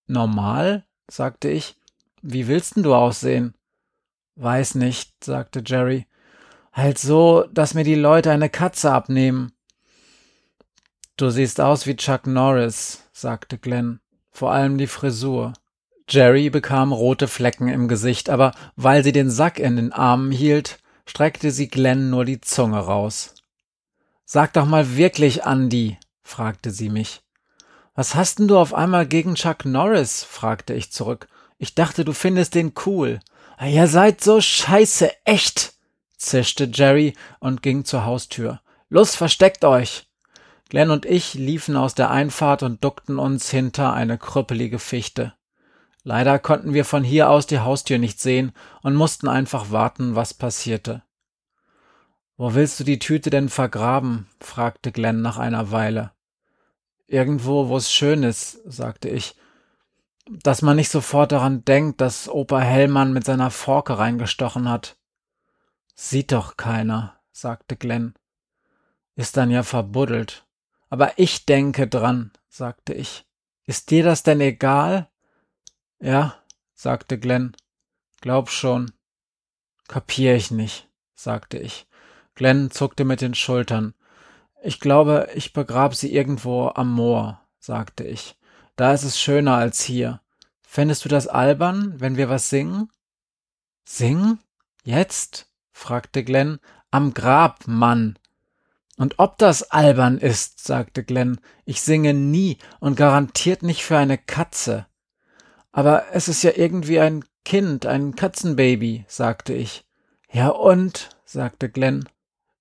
Normal, 0.06 0.84
sagte 1.10 1.48
ich. 1.48 1.76
Wie 2.22 2.46
willst 2.46 2.76
denn 2.76 2.82
du 2.82 2.94
aussehen? 2.94 3.54
Weiß 4.36 4.74
nicht, 4.74 5.24
sagte 5.24 5.62
Jerry. 5.64 6.06
Halt 6.72 6.98
so, 6.98 7.46
dass 7.52 7.74
mir 7.74 7.84
die 7.84 7.94
Leute 7.94 8.30
eine 8.30 8.50
Katze 8.50 8.92
abnehmen. 8.92 9.52
Du 11.16 11.30
siehst 11.30 11.60
aus 11.60 11.86
wie 11.86 11.96
Chuck 11.96 12.26
Norris, 12.26 13.08
sagte 13.12 13.58
Glenn, 13.58 14.00
vor 14.30 14.52
allem 14.52 14.78
die 14.78 14.88
Frisur. 14.88 15.52
Jerry 16.08 16.50
bekam 16.50 16.92
rote 16.92 17.28
Flecken 17.28 17.68
im 17.68 17.88
Gesicht, 17.88 18.28
aber 18.28 18.52
weil 18.76 19.02
sie 19.02 19.12
den 19.12 19.30
Sack 19.30 19.58
in 19.58 19.76
den 19.76 19.92
Armen 19.92 20.32
hielt, 20.32 20.78
streckte 21.06 21.50
sie 21.50 21.68
Glenn 21.68 22.10
nur 22.10 22.24
die 22.24 22.40
Zunge 22.40 22.78
raus. 22.78 23.34
Sag 24.24 24.52
doch 24.54 24.66
mal 24.66 24.96
wirklich, 24.96 25.42
Andy, 25.44 25.98
fragte 26.22 26.70
sie 26.70 26.88
mich. 26.88 27.22
Was 27.94 28.14
hast 28.14 28.38
denn 28.38 28.48
du 28.48 28.58
auf 28.58 28.74
einmal 28.74 29.06
gegen 29.06 29.34
Chuck 29.34 29.64
Norris? 29.64 30.24
fragte 30.24 30.74
ich 30.74 30.90
zurück. 30.90 31.28
Ich 31.58 31.74
dachte, 31.74 32.04
du 32.04 32.12
findest 32.12 32.54
den 32.54 32.72
cool. 32.86 33.20
Ihr 33.62 33.86
seid 33.86 34.20
so 34.20 34.40
scheiße, 34.40 35.10
echt, 35.24 35.74
zischte 36.16 36.64
Jerry 36.72 37.14
und 37.38 37.62
ging 37.62 37.84
zur 37.84 38.04
Haustür. 38.04 38.60
Los, 38.88 39.14
versteckt 39.14 39.64
euch! 39.64 40.06
Glenn 40.68 40.90
und 40.90 41.06
ich 41.06 41.34
liefen 41.34 41.76
aus 41.76 41.94
der 41.94 42.10
Einfahrt 42.10 42.62
und 42.62 42.82
duckten 42.82 43.18
uns 43.18 43.50
hinter 43.50 43.92
eine 43.92 44.18
krüppelige 44.18 44.78
Fichte. 44.78 45.34
Leider 46.04 46.38
konnten 46.38 46.74
wir 46.74 46.84
von 46.84 47.02
hier 47.02 47.30
aus 47.30 47.46
die 47.46 47.60
Haustür 47.60 47.98
nicht 47.98 48.20
sehen 48.20 48.52
und 48.82 48.94
mussten 48.94 49.26
einfach 49.26 49.70
warten, 49.70 50.14
was 50.14 50.34
passierte. 50.34 51.02
Wo 52.36 52.54
willst 52.54 52.78
du 52.78 52.84
die 52.84 52.98
Tüte 52.98 53.30
denn 53.30 53.48
vergraben? 53.48 54.28
fragte 54.38 54.92
Glenn 54.92 55.22
nach 55.22 55.38
einer 55.38 55.70
Weile. 55.70 56.12
Irgendwo, 57.06 57.68
wo 57.68 57.76
es 57.78 57.90
schön 57.90 58.22
ist, 58.22 58.60
sagte 58.70 59.08
ich. 59.08 59.34
Dass 60.26 60.60
man 60.60 60.76
nicht 60.76 60.90
sofort 60.90 61.32
daran 61.32 61.64
denkt, 61.64 62.00
dass 62.00 62.28
Opa 62.28 62.60
Hellmann 62.60 63.12
mit 63.12 63.24
seiner 63.24 63.50
Forke 63.50 63.98
reingestochen 63.98 64.68
hat. 64.68 64.96
Sieht 65.94 66.32
doch 66.32 66.56
keiner, 66.56 67.18
sagte 67.30 67.76
Glenn. 67.76 68.14
Ist 69.16 69.36
dann 69.36 69.50
ja 69.50 69.62
verbuddelt. 69.62 70.44
Aber 70.90 71.18
ich 71.18 71.46
denke 71.46 71.86
dran, 71.86 72.32
sagte 72.48 72.92
ich. 72.92 73.26
Ist 73.64 73.90
dir 73.90 74.04
das 74.04 74.22
denn 74.22 74.40
egal? 74.40 75.08
Ja, 76.00 76.36
sagte 76.74 77.18
Glenn. 77.18 77.56
Glaub 78.20 78.50
schon. 78.50 78.92
Kapier 79.88 80.34
ich 80.34 80.50
nicht, 80.50 80.88
sagte 81.14 81.58
ich. 81.58 81.86
Glenn 82.34 82.70
zuckte 82.70 83.04
mit 83.04 83.20
den 83.20 83.34
Schultern. 83.34 83.94
Ich 84.62 84.80
glaube, 84.80 85.28
ich 85.34 85.52
begrab 85.52 85.94
sie 85.94 86.12
irgendwo 86.12 86.68
am 86.74 86.92
Moor, 86.92 87.40
sagte 87.58 88.04
ich. 88.04 88.36
Da 88.76 88.92
ist 88.92 89.04
es 89.04 89.20
schöner 89.20 89.56
als 89.56 89.82
hier. 89.82 90.20
Fändest 90.62 91.04
du 91.04 91.08
das 91.08 91.28
albern, 91.28 92.00
wenn 92.00 92.16
wir 92.16 92.28
was 92.28 92.50
singen? 92.50 92.90
Singen? 93.84 94.40
Jetzt? 94.82 95.50
fragte 95.72 96.24
Glenn. 96.24 96.58
Am 96.90 97.14
Grab, 97.14 97.66
Mann. 97.66 98.18
Und 98.96 99.18
ob 99.18 99.38
das 99.38 99.70
albern 99.70 100.18
ist, 100.18 100.64
sagte 100.64 101.04
Glenn, 101.04 101.40
ich 101.64 101.82
singe 101.82 102.14
nie 102.14 102.58
und 102.80 102.96
garantiert 102.96 103.62
nicht 103.62 103.84
für 103.84 103.98
eine 103.98 104.18
Katze. 104.18 104.86
Aber 105.74 106.04
es 106.12 106.28
ist 106.28 106.44
ja 106.44 106.52
irgendwie 106.54 107.00
ein 107.00 107.24
Kind, 107.44 107.84
ein 107.84 108.14
Katzenbaby, 108.14 109.04
sagte 109.08 109.54
ich. 109.54 109.84
Ja 110.30 110.48
und? 110.50 111.10
sagte 111.24 111.68
Glenn. 111.68 112.08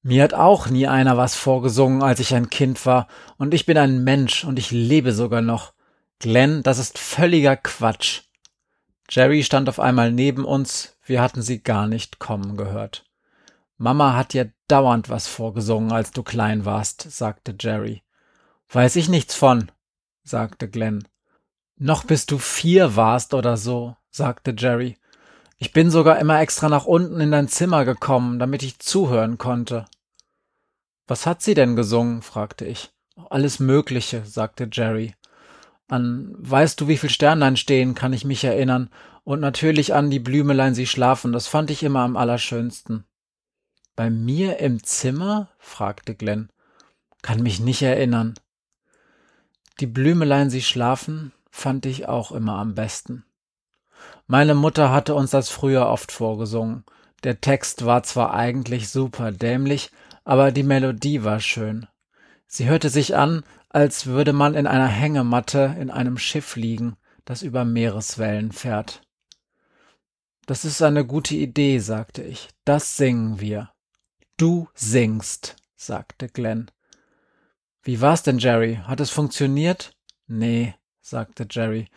Mir 0.01 0.23
hat 0.23 0.33
auch 0.33 0.67
nie 0.67 0.87
einer 0.87 1.15
was 1.15 1.35
vorgesungen, 1.35 2.01
als 2.01 2.19
ich 2.19 2.33
ein 2.33 2.49
Kind 2.49 2.83
war, 2.87 3.07
und 3.37 3.53
ich 3.53 3.67
bin 3.67 3.77
ein 3.77 4.03
Mensch 4.03 4.43
und 4.43 4.57
ich 4.57 4.71
lebe 4.71 5.13
sogar 5.13 5.41
noch. 5.41 5.73
Glenn, 6.17 6.63
das 6.63 6.79
ist 6.79 6.97
völliger 6.97 7.55
Quatsch. 7.55 8.21
Jerry 9.09 9.43
stand 9.43 9.69
auf 9.69 9.79
einmal 9.79 10.11
neben 10.11 10.43
uns, 10.43 10.97
wir 11.05 11.21
hatten 11.21 11.43
sie 11.43 11.61
gar 11.61 11.85
nicht 11.85 12.17
kommen 12.17 12.57
gehört. 12.57 13.05
Mama 13.77 14.15
hat 14.15 14.33
dir 14.33 14.51
dauernd 14.67 15.09
was 15.09 15.27
vorgesungen, 15.27 15.91
als 15.91 16.11
du 16.11 16.23
klein 16.23 16.65
warst, 16.65 17.11
sagte 17.11 17.55
Jerry. 17.59 18.01
Weiß 18.69 18.95
ich 18.95 19.07
nichts 19.07 19.35
von, 19.35 19.71
sagte 20.23 20.67
Glenn. 20.67 21.07
Noch 21.77 22.03
bis 22.03 22.25
du 22.25 22.37
vier 22.37 22.95
warst 22.95 23.33
oder 23.33 23.57
so, 23.57 23.95
sagte 24.09 24.53
Jerry. 24.57 24.97
Ich 25.57 25.71
bin 25.73 25.89
sogar 25.89 26.19
immer 26.19 26.39
extra 26.39 26.69
nach 26.69 26.85
unten 26.85 27.19
in 27.19 27.31
dein 27.31 27.47
Zimmer 27.47 27.85
gekommen, 27.85 28.37
damit 28.37 28.63
ich 28.63 28.79
zuhören 28.79 29.37
konnte. 29.37 29.85
Was 31.07 31.25
hat 31.25 31.41
sie 31.41 31.53
denn 31.53 31.75
gesungen? 31.75 32.21
fragte 32.21 32.65
ich. 32.65 32.91
Alles 33.29 33.59
Mögliche, 33.59 34.25
sagte 34.25 34.69
Jerry. 34.71 35.15
An 35.87 36.33
weißt 36.37 36.79
du, 36.79 36.87
wie 36.87 36.97
viel 36.97 37.09
Sternlein 37.09 37.57
stehen, 37.57 37.95
kann 37.95 38.13
ich 38.13 38.25
mich 38.25 38.43
erinnern, 38.43 38.89
und 39.23 39.39
natürlich 39.39 39.93
an 39.93 40.09
die 40.09 40.19
Blümelein 40.19 40.75
sie 40.75 40.87
schlafen, 40.87 41.31
das 41.31 41.47
fand 41.47 41.71
ich 41.71 41.83
immer 41.83 42.01
am 42.01 42.17
allerschönsten. 42.17 43.05
Bei 43.95 44.09
mir 44.09 44.59
im 44.59 44.83
Zimmer? 44.83 45.49
fragte 45.59 46.15
Glenn. 46.15 46.49
Kann 47.21 47.41
mich 47.41 47.59
nicht 47.59 47.81
erinnern. 47.81 48.33
Die 49.79 49.87
Blümelein 49.87 50.49
sie 50.49 50.61
schlafen 50.61 51.31
fand 51.53 51.85
ich 51.85 52.07
auch 52.07 52.31
immer 52.31 52.57
am 52.57 52.73
besten. 52.73 53.25
Meine 54.25 54.55
Mutter 54.55 54.91
hatte 54.91 55.13
uns 55.13 55.29
das 55.29 55.49
früher 55.49 55.85
oft 55.85 56.11
vorgesungen. 56.11 56.83
Der 57.23 57.41
Text 57.41 57.85
war 57.85 58.01
zwar 58.01 58.33
eigentlich 58.33 58.89
super 58.89 59.31
dämlich, 59.31 59.91
aber 60.25 60.51
die 60.51 60.63
Melodie 60.63 61.23
war 61.23 61.39
schön. 61.39 61.85
Sie 62.47 62.65
hörte 62.65 62.89
sich 62.89 63.15
an, 63.15 63.43
als 63.69 64.07
würde 64.07 64.33
man 64.33 64.55
in 64.55 64.65
einer 64.65 64.87
Hängematte 64.87 65.75
in 65.79 65.91
einem 65.91 66.17
Schiff 66.17 66.55
liegen, 66.55 66.97
das 67.23 67.43
über 67.43 67.65
Meereswellen 67.65 68.51
fährt. 68.51 69.01
Das 70.47 70.65
ist 70.65 70.81
eine 70.81 71.05
gute 71.05 71.35
Idee, 71.35 71.77
sagte 71.77 72.23
ich. 72.23 72.49
Das 72.65 72.97
singen 72.97 73.39
wir. 73.39 73.69
Du 74.37 74.67
singst, 74.73 75.55
sagte 75.75 76.29
Glenn. 76.29 76.71
Wie 77.83 78.01
war's 78.01 78.23
denn, 78.23 78.39
Jerry? 78.39 78.79
Hat 78.83 78.99
es 78.99 79.11
funktioniert? 79.11 79.95
Nee, 80.25 80.73
sagte 81.03 81.45
Jerry. 81.49 81.87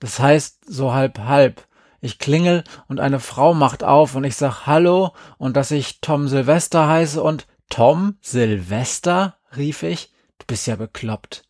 Das 0.00 0.18
heißt 0.18 0.64
so 0.66 0.92
halb 0.92 1.18
halb. 1.20 1.66
Ich 2.00 2.18
klingel 2.18 2.64
und 2.88 3.00
eine 3.00 3.20
Frau 3.20 3.54
macht 3.54 3.84
auf 3.84 4.14
und 4.14 4.24
ich 4.24 4.36
sag 4.36 4.66
Hallo 4.66 5.12
und 5.38 5.56
dass 5.56 5.70
ich 5.70 6.00
Tom 6.00 6.28
Silvester 6.28 6.88
heiße 6.88 7.22
und 7.22 7.46
Tom 7.68 8.16
Silvester? 8.20 9.36
rief 9.56 9.82
ich. 9.82 10.12
Du 10.38 10.46
bist 10.46 10.66
ja 10.66 10.76
bekloppt. 10.76 11.44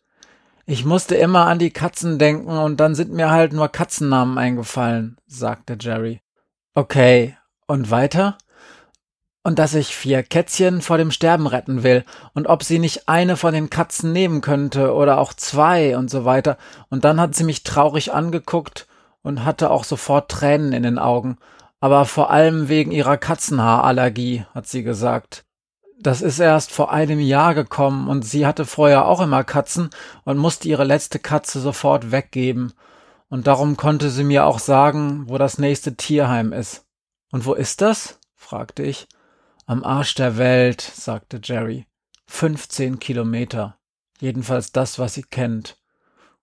Ich 0.65 0.83
musste 0.83 1.15
immer 1.15 1.47
an 1.47 1.59
die 1.59 1.71
Katzen 1.71 2.19
denken 2.19 2.49
und 2.49 2.79
dann 2.79 2.93
sind 2.93 3.11
mir 3.13 3.31
halt 3.31 3.53
nur 3.53 3.69
Katzennamen 3.69 4.37
eingefallen, 4.37 5.17
sagte 5.25 5.77
Jerry. 5.79 6.21
Okay, 6.73 7.37
und 7.67 7.89
weiter? 7.89 8.37
Und 9.47 9.59
dass 9.59 9.75
ich 9.75 9.95
vier 9.95 10.23
Kätzchen 10.23 10.81
vor 10.81 10.97
dem 10.97 11.09
Sterben 11.09 11.47
retten 11.47 11.81
will 11.81 12.03
und 12.33 12.47
ob 12.47 12.63
sie 12.63 12.79
nicht 12.79 13.07
eine 13.07 13.37
von 13.37 13.53
den 13.53 13.69
Katzen 13.69 14.11
nehmen 14.11 14.41
könnte 14.41 14.93
oder 14.93 15.19
auch 15.19 15.31
zwei 15.31 15.95
und 15.95 16.09
so 16.09 16.25
weiter. 16.25 16.57
Und 16.89 17.05
dann 17.05 17.21
hat 17.21 17.33
sie 17.33 17.45
mich 17.45 17.63
traurig 17.63 18.11
angeguckt 18.11 18.87
und 19.21 19.45
hatte 19.45 19.71
auch 19.71 19.85
sofort 19.85 20.29
Tränen 20.29 20.73
in 20.73 20.83
den 20.83 20.99
Augen. 20.99 21.37
Aber 21.79 22.03
vor 22.03 22.29
allem 22.29 22.67
wegen 22.67 22.91
ihrer 22.91 23.15
Katzenhaarallergie, 23.15 24.43
hat 24.53 24.67
sie 24.67 24.83
gesagt 24.83 25.45
das 25.99 26.21
ist 26.21 26.39
erst 26.39 26.71
vor 26.71 26.91
einem 26.91 27.21
Jahr 27.21 27.55
gekommen 27.55 28.07
und 28.09 28.23
sie 28.23 28.45
hatte 28.45 28.65
vorher 28.65 29.07
auch 29.07 29.21
immer 29.21 29.45
Katzen 29.45 29.89
und 30.25 30.37
musste 30.37 30.67
ihre 30.67 30.83
letzte 30.83 31.19
Katze 31.19 31.61
sofort 31.61 32.11
weggeben. 32.11 32.73
Und 33.29 33.47
darum 33.47 33.77
konnte 33.77 34.09
sie 34.09 34.25
mir 34.25 34.45
auch 34.45 34.59
sagen, 34.59 35.23
wo 35.27 35.37
das 35.37 35.57
nächste 35.57 35.95
Tierheim 35.95 36.53
ist. 36.53 36.85
Und 37.31 37.45
wo 37.45 37.53
ist 37.53 37.81
das? 37.81 38.19
fragte 38.35 38.83
ich. 38.83 39.07
Am 39.69 39.83
Arsch 39.83 40.15
der 40.15 40.37
Welt, 40.37 40.79
sagte 40.79 41.41
Jerry. 41.43 41.85
15 42.27 42.99
Kilometer. 42.99 43.77
Jedenfalls 44.21 44.71
das, 44.71 44.97
was 44.97 45.15
sie 45.15 45.23
kennt. 45.23 45.77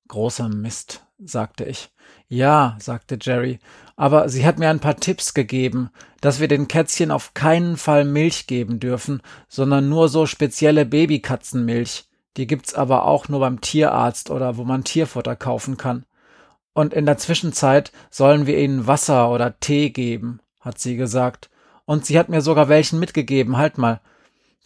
Großer 0.08 0.50
Mist, 0.50 1.06
sagte 1.18 1.64
ich. 1.64 1.88
Ja, 2.28 2.76
sagte 2.78 3.16
Jerry, 3.18 3.60
aber 3.96 4.28
sie 4.28 4.44
hat 4.44 4.58
mir 4.58 4.68
ein 4.68 4.80
paar 4.80 4.96
Tipps 4.96 5.32
gegeben, 5.32 5.88
dass 6.20 6.38
wir 6.38 6.48
den 6.48 6.68
Kätzchen 6.68 7.10
auf 7.10 7.32
keinen 7.32 7.78
Fall 7.78 8.04
Milch 8.04 8.46
geben 8.46 8.78
dürfen, 8.78 9.22
sondern 9.48 9.88
nur 9.88 10.10
so 10.10 10.26
spezielle 10.26 10.84
Babykatzenmilch. 10.84 12.04
Die 12.36 12.46
gibt's 12.46 12.74
aber 12.74 13.06
auch 13.06 13.30
nur 13.30 13.40
beim 13.40 13.62
Tierarzt 13.62 14.28
oder 14.28 14.58
wo 14.58 14.64
man 14.64 14.84
Tierfutter 14.84 15.34
kaufen 15.34 15.78
kann. 15.78 16.04
Und 16.74 16.92
in 16.92 17.06
der 17.06 17.16
Zwischenzeit 17.16 17.90
sollen 18.10 18.46
wir 18.46 18.58
ihnen 18.58 18.86
Wasser 18.86 19.30
oder 19.30 19.58
Tee 19.60 19.88
geben, 19.88 20.40
hat 20.60 20.78
sie 20.78 20.96
gesagt. 20.96 21.48
Und 21.84 22.06
sie 22.06 22.18
hat 22.18 22.28
mir 22.28 22.40
sogar 22.40 22.68
welchen 22.68 22.98
mitgegeben, 22.98 23.56
halt 23.56 23.78
mal. 23.78 24.00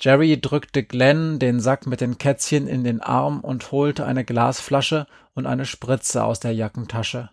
Jerry 0.00 0.40
drückte 0.40 0.84
Glenn 0.84 1.38
den 1.38 1.58
Sack 1.60 1.86
mit 1.86 2.00
den 2.00 2.18
Kätzchen 2.18 2.68
in 2.68 2.84
den 2.84 3.00
Arm 3.00 3.40
und 3.40 3.72
holte 3.72 4.06
eine 4.06 4.24
Glasflasche 4.24 5.06
und 5.34 5.46
eine 5.46 5.66
Spritze 5.66 6.22
aus 6.22 6.38
der 6.38 6.52
Jackentasche. 6.52 7.30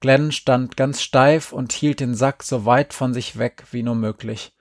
Glenn 0.00 0.32
stand 0.32 0.76
ganz 0.76 1.00
steif 1.00 1.52
und 1.52 1.72
hielt 1.72 2.00
den 2.00 2.16
Sack 2.16 2.42
so 2.42 2.64
weit 2.64 2.92
von 2.92 3.14
sich 3.14 3.38
weg 3.38 3.64
wie 3.70 3.84
nur 3.84 3.94
möglich. 3.94 4.52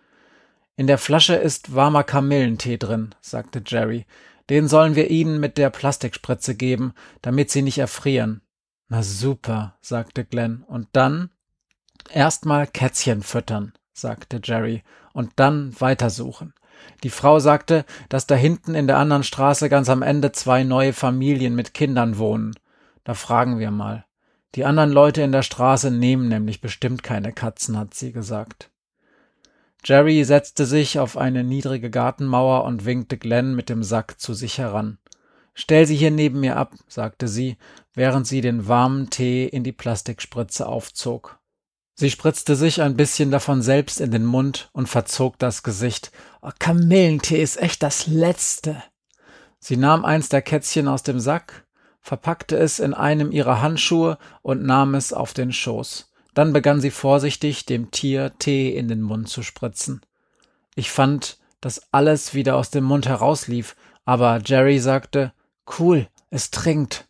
In 0.76 0.86
der 0.86 1.00
Flasche 1.00 1.34
ist 1.34 1.74
warmer 1.74 2.04
Kamillentee 2.04 2.78
drin, 2.78 3.16
sagte 3.22 3.64
Jerry. 3.66 4.06
Den 4.50 4.68
sollen 4.68 4.96
wir 4.96 5.10
ihnen 5.10 5.40
mit 5.40 5.58
der 5.58 5.70
Plastikspritze 5.70 6.56
geben, 6.56 6.94
damit 7.22 7.50
sie 7.50 7.64
nicht 7.64 7.80
erfrieren. 7.80 8.42
Na 8.88 9.02
super, 9.02 9.78
sagte 9.82 10.26
Glenn. 10.26 10.64
Und 10.64 10.90
dann? 10.92 11.32
Erstmal 12.10 12.68
Kätzchen 12.68 13.24
füttern, 13.24 13.74
sagte 13.94 14.40
Jerry, 14.44 14.84
und 15.14 15.32
dann 15.36 15.80
weitersuchen. 15.80 16.54
Die 17.04 17.10
Frau 17.10 17.40
sagte, 17.40 17.86
dass 18.10 18.28
da 18.28 18.36
hinten 18.36 18.76
in 18.76 18.88
der 18.88 18.98
anderen 18.98 19.24
Straße 19.24 19.70
ganz 19.70 19.90
am 19.90 20.02
Ende 20.02 20.32
zwei 20.32 20.64
neue 20.64 20.94
Familien 20.94 21.56
mit 21.56 21.74
Kindern 21.74 22.18
wohnen. 22.18 22.54
Da 23.04 23.14
fragen 23.14 23.60
wir 23.60 23.72
mal. 23.72 24.06
Die 24.56 24.66
anderen 24.66 24.92
Leute 24.92 25.22
in 25.22 25.32
der 25.32 25.44
Straße 25.44 25.92
nehmen 25.92 26.28
nämlich 26.28 26.62
bestimmt 26.62 27.04
keine 27.04 27.32
Katzen, 27.32 27.78
hat 27.78 27.94
sie 27.94 28.12
gesagt. 28.12 28.70
Jerry 29.84 30.24
setzte 30.24 30.66
sich 30.66 31.00
auf 31.00 31.18
eine 31.18 31.44
niedrige 31.44 31.90
Gartenmauer 31.90 32.66
und 32.66 32.86
winkte 32.86 33.18
Glenn 33.18 33.56
mit 33.56 33.70
dem 33.70 33.82
Sack 33.82 34.20
zu 34.20 34.34
sich 34.34 34.60
heran. 34.60 35.00
Stell 35.54 35.86
sie 35.86 35.96
hier 35.96 36.12
neben 36.12 36.40
mir 36.40 36.56
ab, 36.56 36.76
sagte 36.88 37.28
sie, 37.28 37.58
während 37.94 38.28
sie 38.28 38.42
den 38.42 38.68
warmen 38.68 39.10
Tee 39.10 39.46
in 39.46 39.64
die 39.64 39.72
Plastikspritze 39.72 40.68
aufzog. 40.68 41.41
Sie 42.02 42.10
spritzte 42.10 42.56
sich 42.56 42.82
ein 42.82 42.98
bisschen 42.98 43.30
davon 43.30 43.62
selbst 43.62 44.02
in 44.02 44.10
den 44.10 44.26
Mund 44.26 44.72
und 44.74 44.90
verzog 44.90 45.38
das 45.38 45.62
Gesicht. 45.62 46.12
Oh, 46.42 46.50
Kamillentee 46.58 47.40
ist 47.40 47.62
echt 47.62 47.84
das 47.84 48.08
Letzte. 48.08 48.82
Sie 49.60 49.78
nahm 49.78 50.04
eins 50.04 50.28
der 50.28 50.42
Kätzchen 50.42 50.88
aus 50.88 51.04
dem 51.04 51.20
Sack, 51.20 51.68
verpackte 52.00 52.58
es 52.58 52.80
in 52.80 52.96
einem 52.96 53.32
ihrer 53.32 53.62
Handschuhe 53.62 54.18
und 54.42 54.64
nahm 54.64 54.96
es 54.96 55.14
auf 55.14 55.36
den 55.36 55.54
Schoß. 55.54 56.12
Dann 56.34 56.54
begann 56.54 56.82
sie 56.82 56.90
vorsichtig, 56.90 57.68
dem 57.68 57.92
Tier 57.92 58.32
Tee 58.40 58.76
in 58.76 58.88
den 58.88 59.04
Mund 59.04 59.30
zu 59.30 59.44
spritzen. 59.44 60.02
Ich 60.74 60.90
fand, 60.90 61.38
dass 61.60 61.84
alles 61.94 62.34
wieder 62.34 62.56
aus 62.56 62.72
dem 62.72 62.84
Mund 62.84 63.08
herauslief, 63.08 63.76
aber 64.06 64.42
Jerry 64.44 64.80
sagte, 64.80 65.34
cool, 65.78 66.08
es 66.32 66.50
trinkt. 66.50 67.08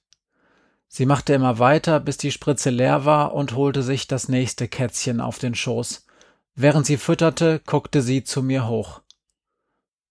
Sie 0.93 1.05
machte 1.05 1.33
immer 1.33 1.57
weiter, 1.57 2.01
bis 2.01 2.17
die 2.17 2.31
Spritze 2.31 2.69
leer 2.69 3.05
war 3.05 3.33
und 3.33 3.55
holte 3.55 3.81
sich 3.81 4.07
das 4.07 4.27
nächste 4.27 4.67
Kätzchen 4.67 5.21
auf 5.21 5.39
den 5.39 5.55
Schoß. 5.55 6.05
Während 6.53 6.86
sie 6.86 6.98
fütterte, 6.98 7.62
guckte 7.65 8.01
sie 8.01 8.25
zu 8.25 8.43
mir 8.43 8.67
hoch. 8.67 9.01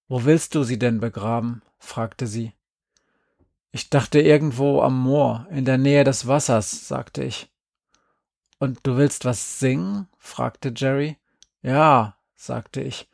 Wo 0.08 0.24
willst 0.24 0.54
du 0.54 0.62
sie 0.62 0.78
denn 0.78 0.98
begraben? 0.98 1.60
fragte 1.76 2.26
sie. 2.26 2.54
Ich 3.72 3.90
dachte 3.90 4.20
irgendwo 4.20 4.80
am 4.80 4.98
Moor, 4.98 5.46
in 5.50 5.66
der 5.66 5.76
Nähe 5.76 6.02
des 6.02 6.26
Wassers, 6.26 6.88
sagte 6.88 7.24
ich. 7.24 7.52
Und 8.58 8.78
du 8.84 8.96
willst 8.96 9.26
was 9.26 9.58
singen? 9.58 10.08
fragte 10.16 10.72
Jerry. 10.74 11.18
Ja, 11.60 12.16
sagte 12.36 12.80
ich. 12.80 13.06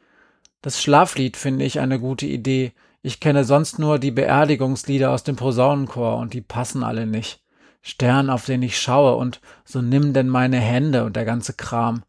Das 0.62 0.80
Schlaflied 0.80 1.37
finde 1.37 1.64
ich 1.64 1.80
eine 1.80 1.99
gute 1.99 2.26
Idee. 2.26 2.75
Ich 3.02 3.18
kenne 3.18 3.42
sonst 3.42 3.80
nur 3.80 3.99
die 3.99 4.12
Beerdigungslieder 4.12 5.11
aus 5.11 5.25
dem 5.25 5.35
Posaunenchor 5.35 6.18
und 6.18 6.32
die 6.32 6.42
passen 6.42 6.85
alle 6.85 7.06
nicht. 7.06 7.42
Stern, 7.86 8.30
auf 8.30 8.44
den 8.46 8.62
ich 8.62 8.80
schaue 8.80 9.14
und 9.14 9.40
so 9.64 9.80
nimm 9.80 10.12
denn 10.12 10.28
meine 10.28 10.58
Hände 10.58 11.04
und 11.04 11.14
der 11.14 11.24
ganze 11.24 11.52
Kram. 11.52 12.02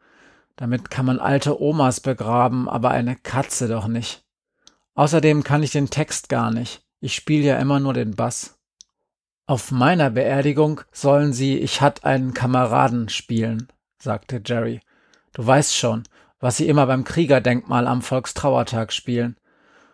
Damit 0.55 0.89
kann 0.89 1.05
man 1.05 1.19
alte 1.19 1.62
Omas 1.62 2.00
begraben, 2.00 2.67
aber 2.67 2.89
eine 2.89 3.15
Katze 3.15 3.67
doch 3.67 3.86
nicht. 3.86 4.25
Außerdem 4.96 5.43
kann 5.43 5.62
ich 5.62 5.69
den 5.69 5.91
Text 5.91 6.29
gar 6.29 6.50
nicht. 6.50 6.81
Ich 7.00 7.13
spiele 7.13 7.46
ja 7.46 7.60
immer 7.60 7.79
nur 7.79 7.93
den 7.93 8.15
Bass. 8.15 8.57
Auf 9.46 9.69
meiner 9.69 10.10
Beerdigung 10.10 10.81
sollen 10.91 11.31
sie 11.31 11.60
Ich 11.60 11.79
hat 11.79 12.03
einen 12.05 12.34
Kameraden 12.34 13.07
spielen, 13.07 13.72
sagte 14.01 14.41
Jerry. 14.43 14.79
Du 15.34 15.46
weißt 15.46 15.75
schon, 15.75 16.05
was 16.39 16.57
sie 16.57 16.67
immer 16.67 16.88
beim 16.88 17.03
Kriegerdenkmal 17.03 17.86
am 17.86 18.01
Volkstrauertag 18.01 18.91
spielen. 18.91 19.38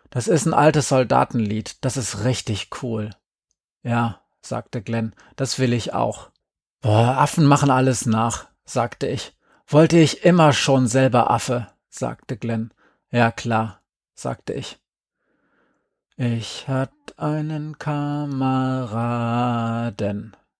Das 0.08 0.28
ist 0.28 0.46
ein 0.46 0.54
altes 0.54 0.88
Soldatenlied, 0.88 1.84
das 1.84 1.98
ist 1.98 2.24
richtig 2.24 2.70
cool. 2.82 3.10
Ja, 3.82 4.23
sagte 4.44 4.82
Glenn, 4.82 5.14
das 5.36 5.58
will 5.58 5.72
ich 5.72 5.94
auch. 5.94 6.30
Boah, 6.80 7.16
Affen 7.18 7.46
machen 7.46 7.70
alles 7.70 8.06
nach, 8.06 8.48
sagte 8.64 9.06
ich. 9.06 9.36
Wollte 9.66 9.98
ich 9.98 10.24
immer 10.24 10.52
schon 10.52 10.86
selber 10.86 11.30
Affe, 11.30 11.68
sagte 11.88 12.36
Glenn. 12.36 12.74
Ja 13.10 13.30
klar, 13.32 13.80
sagte 14.14 14.52
ich. 14.52 14.78
Ich 16.16 16.68
hatt 16.68 16.92
einen 17.16 17.78
Kameraden, 17.78 18.36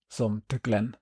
summte 0.09 0.59
Glenn. 0.59 0.97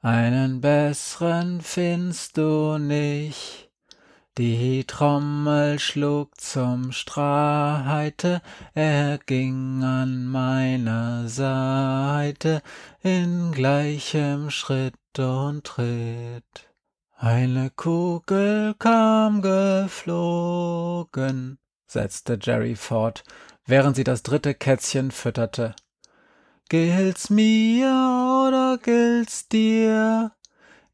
Einen 0.00 0.60
besseren 0.60 1.60
findst 1.60 2.36
du 2.36 2.78
nicht. 2.78 3.70
Die 4.36 4.82
Trommel 4.84 5.78
schlug 5.78 6.40
zum 6.40 6.90
Streite, 6.90 8.42
er 8.74 9.18
ging 9.26 9.84
an 9.84 10.26
meiner 10.26 11.28
Seite 11.28 12.60
in 13.00 13.52
gleichem 13.52 14.50
Schritt 14.50 14.96
und 15.20 15.62
Tritt. 15.62 16.68
Eine 17.16 17.70
Kugel 17.70 18.74
kam 18.80 19.40
geflogen, 19.40 20.00
setzte 21.86 22.36
Jerry 22.42 22.74
fort, 22.74 23.22
während 23.66 23.94
sie 23.94 24.02
das 24.02 24.24
dritte 24.24 24.52
Kätzchen 24.52 25.12
fütterte. 25.12 25.76
Gilt's 26.68 27.30
mir 27.30 27.86
oder 28.48 28.78
gilt's 28.82 29.48
dir? 29.48 30.32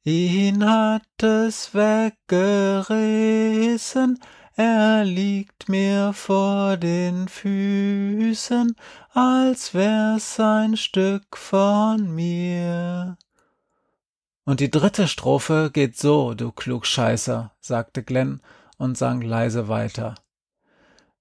Ihn 0.02 0.66
hat 0.66 1.22
es 1.22 1.74
weggerissen, 1.74 4.18
er 4.56 5.04
liegt 5.04 5.68
mir 5.68 6.14
vor 6.14 6.78
den 6.78 7.28
Füßen, 7.28 8.74
als 9.12 9.74
wär's 9.74 10.40
ein 10.40 10.78
Stück 10.78 11.36
von 11.36 12.14
mir. 12.14 13.18
Und 14.46 14.60
die 14.60 14.70
dritte 14.70 15.06
Strophe 15.06 15.70
geht 15.70 15.98
so, 15.98 16.32
du 16.32 16.50
Klugscheißer, 16.50 17.52
sagte 17.60 18.02
Glenn 18.02 18.40
und 18.78 18.96
sang 18.96 19.20
leise 19.20 19.68
weiter. 19.68 20.14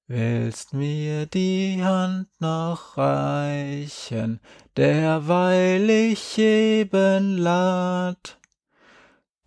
Willst 0.08 0.74
mir 0.74 1.26
die 1.26 1.84
Hand 1.84 2.30
noch 2.40 2.98
reichen, 2.98 4.40
derweil 4.78 5.90
ich 5.90 6.38
eben 6.38 7.38
lad? 7.38 8.39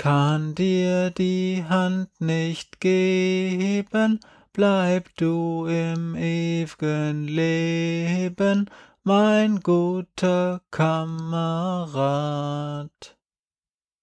Kann 0.03 0.55
dir 0.57 1.11
die 1.11 1.65
Hand 1.69 2.21
nicht 2.21 2.81
geben, 2.81 4.19
bleib 4.53 5.15
du 5.17 5.67
im 5.67 6.17
ew'gen 6.17 7.29
Leben, 7.29 8.69
mein 9.05 9.61
guter 9.61 10.61
Kamerad. 10.73 12.01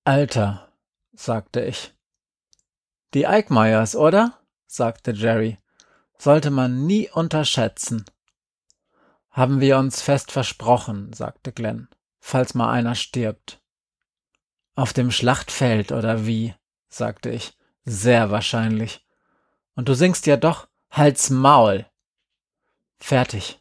Alter, 0.05 0.71
sagte 1.11 1.65
ich. 1.65 1.93
Die 3.13 3.27
Eickmeyers, 3.27 3.97
oder? 3.97 4.39
sagte 4.67 5.11
Jerry. 5.11 5.57
Sollte 6.17 6.49
man 6.49 6.85
nie 6.85 7.09
unterschätzen. 7.09 8.05
Haben 9.31 9.59
wir 9.59 9.77
uns 9.77 10.01
fest 10.01 10.31
versprochen, 10.31 11.11
sagte 11.11 11.51
Glenn, 11.51 11.89
falls 12.21 12.53
mal 12.53 12.71
einer 12.71 12.95
stirbt. 12.95 13.58
Auf 14.79 14.93
dem 14.93 15.11
Schlachtfeld 15.11 15.91
oder 15.91 16.25
wie? 16.25 16.55
sagte 16.87 17.29
ich. 17.29 17.57
Sehr 17.83 18.31
wahrscheinlich. 18.31 19.05
Und 19.75 19.89
du 19.89 19.93
singst 19.93 20.25
ja 20.25 20.37
doch 20.37 20.69
Halt's 20.89 21.29
Maul. 21.29 21.85
Fertig. 22.97 23.59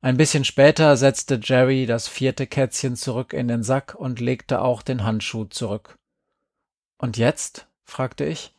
Ein 0.00 0.16
bisschen 0.16 0.44
später 0.44 0.96
setzte 0.96 1.40
Jerry 1.42 1.84
das 1.84 2.06
vierte 2.06 2.46
Kätzchen 2.46 2.94
zurück 2.94 3.32
in 3.32 3.48
den 3.48 3.64
Sack 3.64 3.96
und 3.96 4.20
legte 4.20 4.60
auch 4.60 4.82
den 4.82 5.02
Handschuh 5.02 5.46
zurück. 5.46 5.98
Und 6.96 7.16
jetzt? 7.16 7.66
fragte 7.82 8.24
ich. 8.24 8.54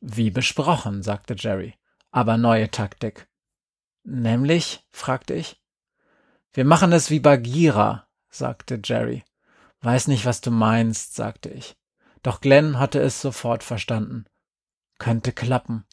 Wie 0.00 0.30
besprochen, 0.30 1.02
sagte 1.02 1.34
Jerry. 1.36 1.74
Aber 2.12 2.36
neue 2.36 2.70
Taktik. 2.70 3.26
Nämlich? 4.04 4.86
fragte 4.92 5.34
ich. 5.34 5.60
Wir 6.52 6.64
machen 6.64 6.92
es 6.92 7.10
wie 7.10 7.18
Bagheera, 7.18 8.06
sagte 8.30 8.80
Jerry. 8.84 9.24
Weiß 9.84 10.08
nicht, 10.08 10.24
was 10.24 10.40
du 10.40 10.50
meinst, 10.50 11.14
sagte 11.14 11.50
ich. 11.50 11.76
Doch 12.22 12.40
Glenn 12.40 12.78
hatte 12.78 13.00
es 13.00 13.20
sofort 13.20 13.62
verstanden. 13.62 14.24
Könnte 14.98 15.30
klappen. 15.30 15.84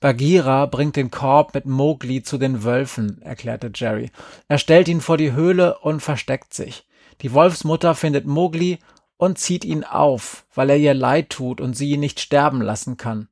Bagheera 0.00 0.66
bringt 0.66 0.94
den 0.94 1.10
Korb 1.10 1.52
mit 1.52 1.66
Mowgli 1.66 2.22
zu 2.22 2.38
den 2.38 2.62
Wölfen, 2.62 3.20
erklärte 3.22 3.72
Jerry. 3.74 4.12
Er 4.46 4.58
stellt 4.58 4.86
ihn 4.86 5.00
vor 5.00 5.16
die 5.16 5.32
Höhle 5.32 5.80
und 5.80 5.98
versteckt 5.98 6.54
sich. 6.54 6.86
Die 7.22 7.32
Wolfsmutter 7.32 7.96
findet 7.96 8.24
Mowgli 8.24 8.78
und 9.16 9.38
zieht 9.38 9.64
ihn 9.64 9.82
auf, 9.82 10.46
weil 10.54 10.70
er 10.70 10.76
ihr 10.76 10.94
leid 10.94 11.30
tut 11.30 11.60
und 11.60 11.74
sie 11.74 11.90
ihn 11.90 12.00
nicht 12.00 12.20
sterben 12.20 12.62
lassen 12.62 12.96
kann. 12.96 13.28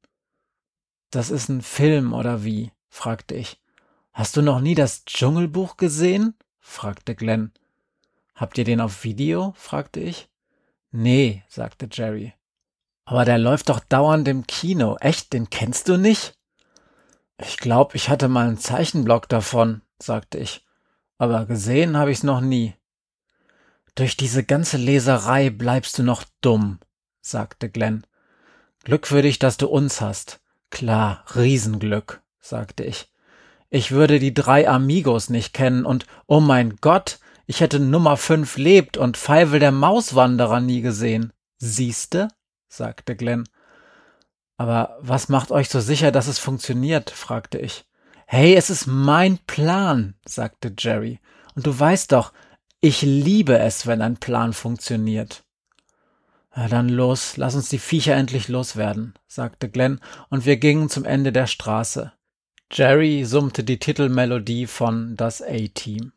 Das 1.12 1.30
ist 1.30 1.48
ein 1.48 1.62
Film 1.62 2.12
oder 2.12 2.42
wie? 2.42 2.72
fragte 2.88 3.36
ich. 3.36 3.62
Hast 4.12 4.36
du 4.36 4.42
noch 4.42 4.60
nie 4.60 4.74
das 4.74 5.04
Dschungelbuch 5.04 5.76
gesehen? 5.76 6.34
fragte 6.58 7.14
Glenn. 7.14 7.52
Habt 8.34 8.58
ihr 8.58 8.64
den 8.64 8.80
auf 8.80 9.04
Video? 9.04 9.54
fragte 9.56 10.00
ich. 10.00 10.28
Nee, 10.90 11.42
sagte 11.48 11.88
Jerry. 11.90 12.34
Aber 13.04 13.24
der 13.24 13.38
läuft 13.38 13.68
doch 13.68 13.80
dauernd 13.80 14.26
im 14.28 14.46
Kino. 14.46 14.96
Echt, 15.00 15.32
den 15.32 15.50
kennst 15.50 15.88
du 15.88 15.96
nicht? 15.96 16.34
Ich 17.38 17.58
glaub, 17.58 17.94
ich 17.94 18.08
hatte 18.08 18.28
mal 18.28 18.46
einen 18.46 18.58
Zeichenblock 18.58 19.28
davon, 19.28 19.82
sagte 19.98 20.38
ich. 20.38 20.64
Aber 21.18 21.46
gesehen 21.46 21.96
habe 21.96 22.10
ich's 22.10 22.22
noch 22.22 22.40
nie. 22.40 22.74
Durch 23.94 24.16
diese 24.16 24.42
ganze 24.42 24.76
Leserei 24.76 25.50
bleibst 25.50 25.98
du 25.98 26.02
noch 26.02 26.24
dumm, 26.40 26.80
sagte 27.20 27.68
Glenn. 27.68 28.06
Glück 28.82 29.06
für 29.06 29.22
dich, 29.22 29.38
dass 29.38 29.56
du 29.56 29.68
uns 29.68 30.00
hast. 30.00 30.40
Klar, 30.70 31.24
Riesenglück, 31.36 32.20
sagte 32.40 32.84
ich. 32.84 33.10
Ich 33.70 33.92
würde 33.92 34.18
die 34.18 34.34
drei 34.34 34.68
Amigos 34.68 35.30
nicht 35.30 35.52
kennen 35.52 35.84
und, 35.84 36.06
oh 36.26 36.40
mein 36.40 36.76
Gott, 36.80 37.18
ich 37.46 37.60
hätte 37.60 37.80
Nummer 37.80 38.16
fünf 38.16 38.56
lebt 38.56 38.96
und 38.96 39.16
Feivel 39.16 39.60
der 39.60 39.72
Mauswanderer 39.72 40.60
nie 40.60 40.80
gesehen. 40.80 41.32
Siehste? 41.58 42.28
sagte 42.68 43.16
Glenn. 43.16 43.44
Aber 44.56 44.96
was 45.00 45.28
macht 45.28 45.50
euch 45.50 45.68
so 45.68 45.80
sicher, 45.80 46.12
dass 46.12 46.26
es 46.26 46.38
funktioniert? 46.38 47.10
fragte 47.10 47.58
ich. 47.58 47.84
Hey, 48.26 48.54
es 48.54 48.70
ist 48.70 48.86
mein 48.86 49.38
Plan, 49.46 50.14
sagte 50.26 50.72
Jerry. 50.78 51.20
Und 51.54 51.66
du 51.66 51.78
weißt 51.78 52.12
doch, 52.12 52.32
ich 52.80 53.02
liebe 53.02 53.58
es, 53.58 53.86
wenn 53.86 54.02
ein 54.02 54.16
Plan 54.16 54.52
funktioniert. 54.52 55.44
Na 56.54 56.68
dann 56.68 56.88
los, 56.88 57.36
lass 57.36 57.54
uns 57.54 57.68
die 57.68 57.78
Viecher 57.78 58.14
endlich 58.14 58.48
loswerden, 58.48 59.14
sagte 59.26 59.68
Glenn, 59.68 60.00
und 60.30 60.46
wir 60.46 60.56
gingen 60.56 60.88
zum 60.88 61.04
Ende 61.04 61.32
der 61.32 61.46
Straße. 61.46 62.12
Jerry 62.70 63.24
summte 63.24 63.64
die 63.64 63.78
Titelmelodie 63.78 64.66
von 64.66 65.16
Das 65.16 65.42
A-Team. 65.42 66.12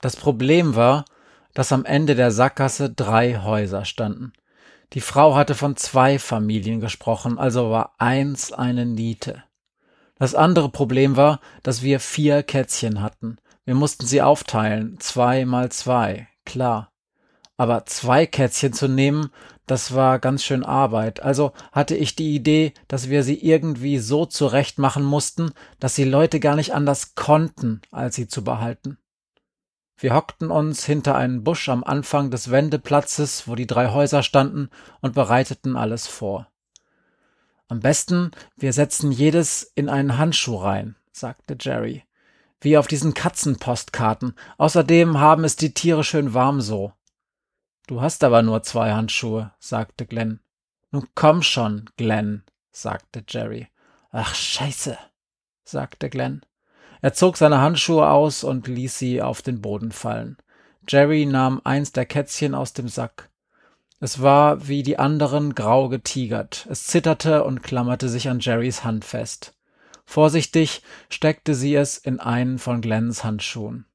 Das 0.00 0.16
Problem 0.16 0.74
war, 0.74 1.04
dass 1.54 1.72
am 1.72 1.84
Ende 1.84 2.14
der 2.14 2.30
Sackgasse 2.30 2.90
drei 2.90 3.38
Häuser 3.38 3.84
standen. 3.84 4.32
Die 4.92 5.00
Frau 5.00 5.34
hatte 5.34 5.54
von 5.54 5.76
zwei 5.76 6.18
Familien 6.18 6.80
gesprochen, 6.80 7.38
also 7.38 7.70
war 7.70 7.94
eins 7.98 8.52
eine 8.52 8.86
Niete. 8.86 9.42
Das 10.18 10.34
andere 10.34 10.70
Problem 10.70 11.16
war, 11.16 11.40
dass 11.62 11.82
wir 11.82 12.00
vier 12.00 12.42
Kätzchen 12.42 13.02
hatten. 13.02 13.38
Wir 13.64 13.74
mussten 13.74 14.06
sie 14.06 14.22
aufteilen, 14.22 14.98
zwei 15.00 15.44
mal 15.44 15.70
zwei, 15.72 16.28
klar. 16.44 16.92
Aber 17.56 17.86
zwei 17.86 18.26
Kätzchen 18.26 18.72
zu 18.72 18.86
nehmen, 18.86 19.30
das 19.66 19.94
war 19.94 20.18
ganz 20.18 20.44
schön 20.44 20.64
Arbeit. 20.64 21.20
Also 21.20 21.52
hatte 21.72 21.96
ich 21.96 22.14
die 22.14 22.34
Idee, 22.34 22.72
dass 22.86 23.08
wir 23.08 23.24
sie 23.24 23.42
irgendwie 23.42 23.98
so 23.98 24.26
zurecht 24.26 24.78
machen 24.78 25.04
mussten, 25.04 25.52
dass 25.80 25.94
die 25.94 26.04
Leute 26.04 26.38
gar 26.38 26.54
nicht 26.54 26.74
anders 26.74 27.14
konnten, 27.14 27.80
als 27.90 28.14
sie 28.14 28.28
zu 28.28 28.44
behalten. 28.44 28.98
Wir 29.98 30.14
hockten 30.14 30.50
uns 30.50 30.84
hinter 30.84 31.14
einen 31.14 31.42
Busch 31.42 31.68
am 31.68 31.82
Anfang 31.82 32.30
des 32.30 32.50
Wendeplatzes, 32.50 33.48
wo 33.48 33.54
die 33.54 33.66
drei 33.66 33.90
Häuser 33.90 34.22
standen, 34.22 34.70
und 35.00 35.14
bereiteten 35.14 35.76
alles 35.76 36.06
vor. 36.06 36.48
Am 37.68 37.80
besten, 37.80 38.30
wir 38.56 38.72
setzen 38.72 39.10
jedes 39.10 39.62
in 39.74 39.88
einen 39.88 40.18
Handschuh 40.18 40.56
rein, 40.56 40.96
sagte 41.12 41.56
Jerry. 41.58 42.04
Wie 42.60 42.78
auf 42.78 42.86
diesen 42.86 43.14
Katzenpostkarten. 43.14 44.34
Außerdem 44.58 45.18
haben 45.18 45.44
es 45.44 45.56
die 45.56 45.74
Tiere 45.74 46.04
schön 46.04 46.34
warm 46.34 46.60
so. 46.60 46.92
Du 47.86 48.00
hast 48.00 48.22
aber 48.24 48.42
nur 48.42 48.62
zwei 48.62 48.92
Handschuhe, 48.92 49.52
sagte 49.58 50.06
Glenn. 50.06 50.40
Nun 50.90 51.08
komm 51.14 51.42
schon, 51.42 51.90
Glenn, 51.96 52.44
sagte 52.70 53.24
Jerry. 53.28 53.68
Ach, 54.10 54.34
scheiße, 54.34 54.98
sagte 55.64 56.08
Glenn. 56.08 56.42
Er 57.02 57.12
zog 57.12 57.36
seine 57.36 57.60
Handschuhe 57.60 58.08
aus 58.08 58.44
und 58.44 58.66
ließ 58.66 58.98
sie 58.98 59.22
auf 59.22 59.42
den 59.42 59.60
Boden 59.60 59.92
fallen. 59.92 60.36
Jerry 60.88 61.26
nahm 61.26 61.60
eins 61.64 61.92
der 61.92 62.06
Kätzchen 62.06 62.54
aus 62.54 62.72
dem 62.72 62.88
Sack. 62.88 63.30
Es 63.98 64.20
war 64.20 64.68
wie 64.68 64.82
die 64.82 64.98
anderen 64.98 65.54
grau 65.54 65.88
getigert. 65.88 66.66
Es 66.70 66.86
zitterte 66.86 67.44
und 67.44 67.62
klammerte 67.62 68.08
sich 68.08 68.28
an 68.28 68.40
Jerrys 68.40 68.84
Hand 68.84 69.04
fest. 69.04 69.54
Vorsichtig 70.04 70.82
steckte 71.08 71.54
sie 71.54 71.74
es 71.74 71.98
in 71.98 72.20
einen 72.20 72.58
von 72.58 72.80
Glens 72.80 73.24
Handschuhen. 73.24 73.86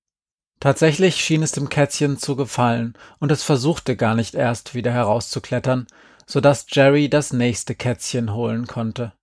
Tatsächlich 0.59 1.15
schien 1.15 1.41
es 1.41 1.53
dem 1.53 1.69
Kätzchen 1.69 2.17
zu 2.17 2.35
gefallen, 2.35 2.93
und 3.19 3.31
es 3.31 3.43
versuchte 3.43 3.95
gar 3.95 4.13
nicht 4.13 4.35
erst 4.35 4.75
wieder 4.75 4.91
herauszuklettern, 4.91 5.87
so 6.27 6.39
dass 6.39 6.65
Jerry 6.69 7.09
das 7.09 7.33
nächste 7.33 7.73
Kätzchen 7.73 8.33
holen 8.33 8.67
konnte. 8.67 9.13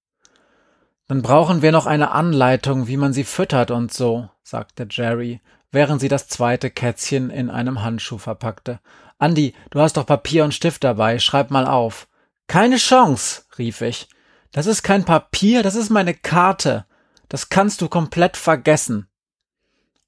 Dann 1.09 1.23
brauchen 1.23 1.63
wir 1.63 1.73
noch 1.73 1.87
eine 1.87 2.11
Anleitung, 2.11 2.87
wie 2.87 2.99
man 2.99 3.15
sie 3.15 3.25
füttert 3.25 3.71
und 3.71 3.93
so, 3.93 4.29
sagte 4.43 4.87
Jerry, 4.91 5.41
während 5.73 6.03
sie 6.03 6.09
das 6.09 6.29
zweite 6.29 6.71
Kätzchen 6.71 7.31
in 7.31 7.49
einem 7.49 7.83
Handschuh 7.83 8.19
verpackte. 8.19 8.79
Andi, 9.19 9.55
du 9.71 9.81
hast 9.81 9.97
doch 9.97 10.05
Papier 10.05 10.45
und 10.45 10.53
Stift 10.53 10.85
dabei, 10.85 11.19
schreib 11.19 11.51
mal 11.51 11.67
auf. 11.67 12.09
Keine 12.47 12.77
Chance, 12.77 13.43
rief 13.59 13.81
ich. 13.81 14.09
Das 14.53 14.67
ist 14.67 14.83
kein 14.83 15.05
Papier, 15.05 15.63
das 15.63 15.77
ist 15.77 15.89
meine 15.89 16.13
Karte. 16.13 16.85
Das 17.31 17.49
kannst 17.49 17.81
du 17.81 17.89
komplett 17.89 18.37
vergessen. 18.37 19.09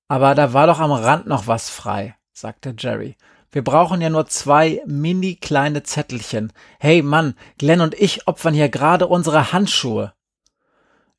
Aber 0.06 0.34
da 0.34 0.52
war 0.52 0.66
doch 0.66 0.80
am 0.80 0.92
Rand 0.92 1.26
noch 1.26 1.46
was 1.46 1.70
frei, 1.70 2.14
sagte 2.32 2.74
Jerry. 2.76 3.16
Wir 3.50 3.64
brauchen 3.64 4.02
ja 4.02 4.10
nur 4.10 4.26
zwei 4.26 4.82
mini 4.86 5.36
kleine 5.36 5.82
Zettelchen. 5.82 6.52
Hey 6.78 7.00
Mann, 7.00 7.34
Glenn 7.58 7.80
und 7.80 7.94
ich 7.94 8.28
opfern 8.28 8.54
hier 8.54 8.68
gerade 8.68 9.06
unsere 9.06 9.52
Handschuhe. 9.52 10.12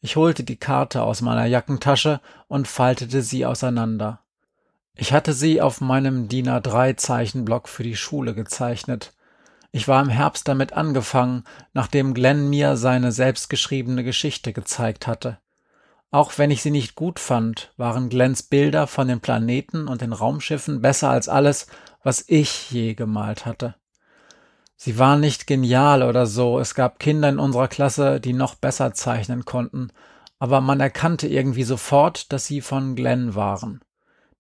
Ich 0.02 0.16
holte 0.16 0.44
die 0.44 0.58
Karte 0.58 1.04
aus 1.04 1.22
meiner 1.22 1.46
Jackentasche 1.46 2.22
und 2.48 2.68
faltete 2.68 3.22
sie 3.22 3.46
auseinander. 3.46 4.20
Ich 4.96 5.14
hatte 5.14 5.34
sie 5.34 5.62
auf 5.62 5.80
meinem 5.80 6.28
DIN 6.28 6.50
A3 6.50 6.98
Zeichenblock 6.98 7.70
für 7.70 7.84
die 7.84 7.96
Schule 7.96 8.34
gezeichnet. 8.34 9.14
Ich 9.72 9.88
war 9.88 10.02
im 10.02 10.10
Herbst 10.10 10.48
damit 10.48 10.74
angefangen, 10.74 11.44
nachdem 11.74 12.14
Glenn 12.16 12.50
mir 12.50 12.78
seine 12.78 13.12
selbstgeschriebene 13.12 14.04
Geschichte 14.04 14.54
gezeigt 14.54 15.06
hatte. 15.06 15.38
Auch 16.10 16.38
wenn 16.38 16.52
ich 16.52 16.62
sie 16.62 16.72
nicht 16.72 16.96
gut 16.96 17.20
fand, 17.20 17.72
waren 17.78 18.10
Glens 18.10 18.44
Bilder 18.44 18.88
von 18.88 19.08
den 19.08 19.22
Planeten 19.22 19.88
und 19.88 20.02
den 20.02 20.12
Raumschiffen 20.12 20.82
besser 20.82 21.10
als 21.10 21.30
alles, 21.30 21.68
was 22.04 22.26
ich 22.28 22.70
je 22.72 22.96
gemalt 22.96 23.46
hatte. 23.46 23.76
Sie 24.84 24.98
waren 24.98 25.20
nicht 25.20 25.46
genial 25.46 26.02
oder 26.02 26.26
so, 26.26 26.58
es 26.58 26.74
gab 26.74 26.98
Kinder 26.98 27.30
in 27.30 27.38
unserer 27.38 27.68
Klasse, 27.68 28.20
die 28.20 28.34
noch 28.34 28.56
besser 28.56 28.96
zeichnen 28.96 29.46
konnten, 29.46 29.92
aber 30.40 30.60
man 30.60 30.80
erkannte 30.80 31.28
irgendwie 31.28 31.62
sofort, 31.62 32.34
dass 32.34 32.48
sie 32.48 32.62
von 32.62 32.96
Glenn 32.96 33.36
waren. 33.36 33.82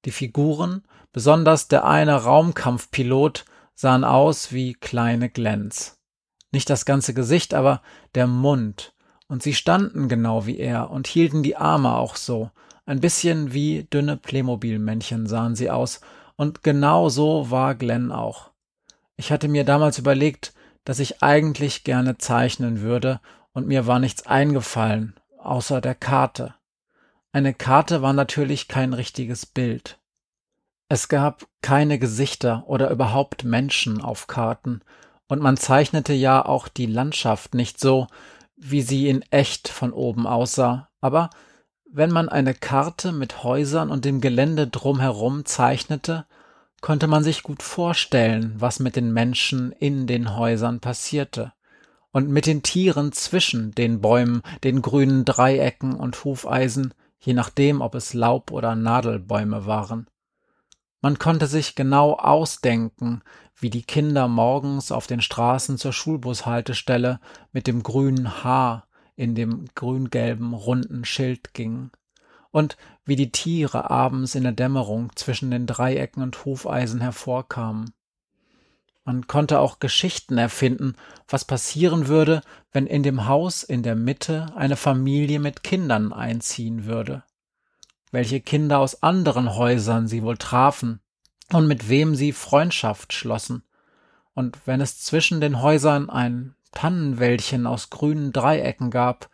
Die 0.03 0.09
Figuren, 0.09 0.81
besonders 1.13 1.67
der 1.67 1.85
eine 1.85 2.15
Raumkampfpilot, 2.15 3.45
sahen 3.75 4.03
aus 4.03 4.51
wie 4.51 4.73
kleine 4.73 5.29
Glens. 5.29 5.99
Nicht 6.51 6.71
das 6.71 6.85
ganze 6.85 7.13
Gesicht, 7.13 7.53
aber 7.53 7.83
der 8.15 8.25
Mund, 8.25 8.95
und 9.27 9.43
sie 9.43 9.53
standen 9.53 10.09
genau 10.09 10.47
wie 10.47 10.57
er 10.57 10.89
und 10.89 11.05
hielten 11.05 11.43
die 11.43 11.55
Arme 11.55 11.95
auch 11.95 12.15
so. 12.15 12.49
Ein 12.87 12.99
bisschen 12.99 13.53
wie 13.53 13.83
dünne 13.83 14.17
Playmobil-Männchen 14.17 15.27
sahen 15.27 15.53
sie 15.53 15.69
aus, 15.69 16.01
und 16.35 16.63
genau 16.63 17.09
so 17.09 17.51
war 17.51 17.75
Glenn 17.75 18.11
auch. 18.11 18.50
Ich 19.21 19.31
hatte 19.31 19.47
mir 19.47 19.63
damals 19.63 19.99
überlegt, 19.99 20.51
dass 20.83 20.97
ich 20.97 21.21
eigentlich 21.21 21.83
gerne 21.83 22.17
zeichnen 22.17 22.81
würde, 22.81 23.19
und 23.53 23.67
mir 23.67 23.85
war 23.85 23.99
nichts 23.99 24.25
eingefallen, 24.25 25.13
außer 25.37 25.79
der 25.79 25.93
Karte. 25.93 26.55
Eine 27.31 27.53
Karte 27.53 28.01
war 28.01 28.13
natürlich 28.13 28.67
kein 28.67 28.93
richtiges 28.93 29.45
Bild. 29.45 29.99
Es 30.89 31.07
gab 31.07 31.45
keine 31.61 31.99
Gesichter 31.99 32.63
oder 32.65 32.89
überhaupt 32.89 33.43
Menschen 33.43 34.01
auf 34.01 34.25
Karten, 34.25 34.81
und 35.27 35.39
man 35.39 35.55
zeichnete 35.55 36.13
ja 36.13 36.43
auch 36.43 36.67
die 36.67 36.87
Landschaft 36.87 37.53
nicht 37.53 37.79
so, 37.79 38.07
wie 38.55 38.81
sie 38.81 39.07
in 39.07 39.21
echt 39.29 39.67
von 39.67 39.93
oben 39.93 40.25
aussah, 40.25 40.89
aber 40.99 41.29
wenn 41.85 42.09
man 42.09 42.27
eine 42.27 42.55
Karte 42.55 43.11
mit 43.11 43.43
Häusern 43.43 43.91
und 43.91 44.03
dem 44.03 44.19
Gelände 44.19 44.65
drumherum 44.65 45.45
zeichnete, 45.45 46.25
konnte 46.81 47.07
man 47.07 47.23
sich 47.23 47.43
gut 47.43 47.63
vorstellen, 47.63 48.55
was 48.57 48.79
mit 48.79 48.95
den 48.95 49.13
Menschen 49.13 49.71
in 49.71 50.07
den 50.07 50.35
Häusern 50.35 50.79
passierte 50.79 51.53
und 52.11 52.29
mit 52.29 52.47
den 52.47 52.63
Tieren 52.63 53.11
zwischen 53.11 53.71
den 53.71 54.01
Bäumen, 54.01 54.41
den 54.63 54.81
grünen 54.81 55.23
Dreiecken 55.23 55.93
und 55.93 56.23
Hufeisen, 56.23 56.93
je 57.19 57.33
nachdem, 57.33 57.81
ob 57.81 57.95
es 57.95 58.13
Laub- 58.13 58.51
oder 58.51 58.75
Nadelbäume 58.75 59.65
waren. 59.65 60.07
Man 61.01 61.17
konnte 61.19 61.47
sich 61.47 61.75
genau 61.75 62.13
ausdenken, 62.13 63.21
wie 63.55 63.69
die 63.69 63.83
Kinder 63.83 64.27
morgens 64.27 64.91
auf 64.91 65.07
den 65.07 65.21
Straßen 65.21 65.77
zur 65.77 65.93
Schulbushaltestelle 65.93 67.19
mit 67.51 67.67
dem 67.67 67.83
grünen 67.83 68.43
Haar 68.43 68.87
in 69.15 69.35
dem 69.35 69.65
grün-gelben 69.75 70.53
runden 70.53 71.05
Schild 71.05 71.53
gingen 71.53 71.91
und 72.51 72.77
wie 73.05 73.15
die 73.15 73.31
Tiere 73.31 73.89
abends 73.89 74.35
in 74.35 74.43
der 74.43 74.51
Dämmerung 74.51 75.11
zwischen 75.15 75.51
den 75.51 75.65
Dreiecken 75.65 76.21
und 76.21 76.45
Hufeisen 76.45 77.01
hervorkamen. 77.01 77.93
Man 79.03 79.25
konnte 79.25 79.59
auch 79.59 79.79
Geschichten 79.79 80.37
erfinden, 80.37 80.95
was 81.27 81.45
passieren 81.45 82.07
würde, 82.07 82.41
wenn 82.71 82.85
in 82.85 83.01
dem 83.01 83.27
Haus 83.27 83.63
in 83.63 83.81
der 83.81 83.95
Mitte 83.95 84.53
eine 84.55 84.75
Familie 84.75 85.39
mit 85.39 85.63
Kindern 85.63 86.13
einziehen 86.13 86.85
würde. 86.85 87.23
Welche 88.11 88.41
Kinder 88.41 88.77
aus 88.77 89.01
anderen 89.01 89.55
Häusern 89.55 90.07
sie 90.07 90.21
wohl 90.21 90.37
trafen 90.37 90.99
und 91.51 91.67
mit 91.67 91.89
wem 91.89 92.13
sie 92.13 92.31
Freundschaft 92.31 93.13
schlossen. 93.13 93.63
Und 94.33 94.59
wenn 94.67 94.81
es 94.81 94.99
zwischen 94.99 95.41
den 95.41 95.61
Häusern 95.61 96.09
ein 96.09 96.55
Tannenwäldchen 96.71 97.65
aus 97.65 97.89
grünen 97.89 98.31
Dreiecken 98.31 98.91
gab, 98.91 99.30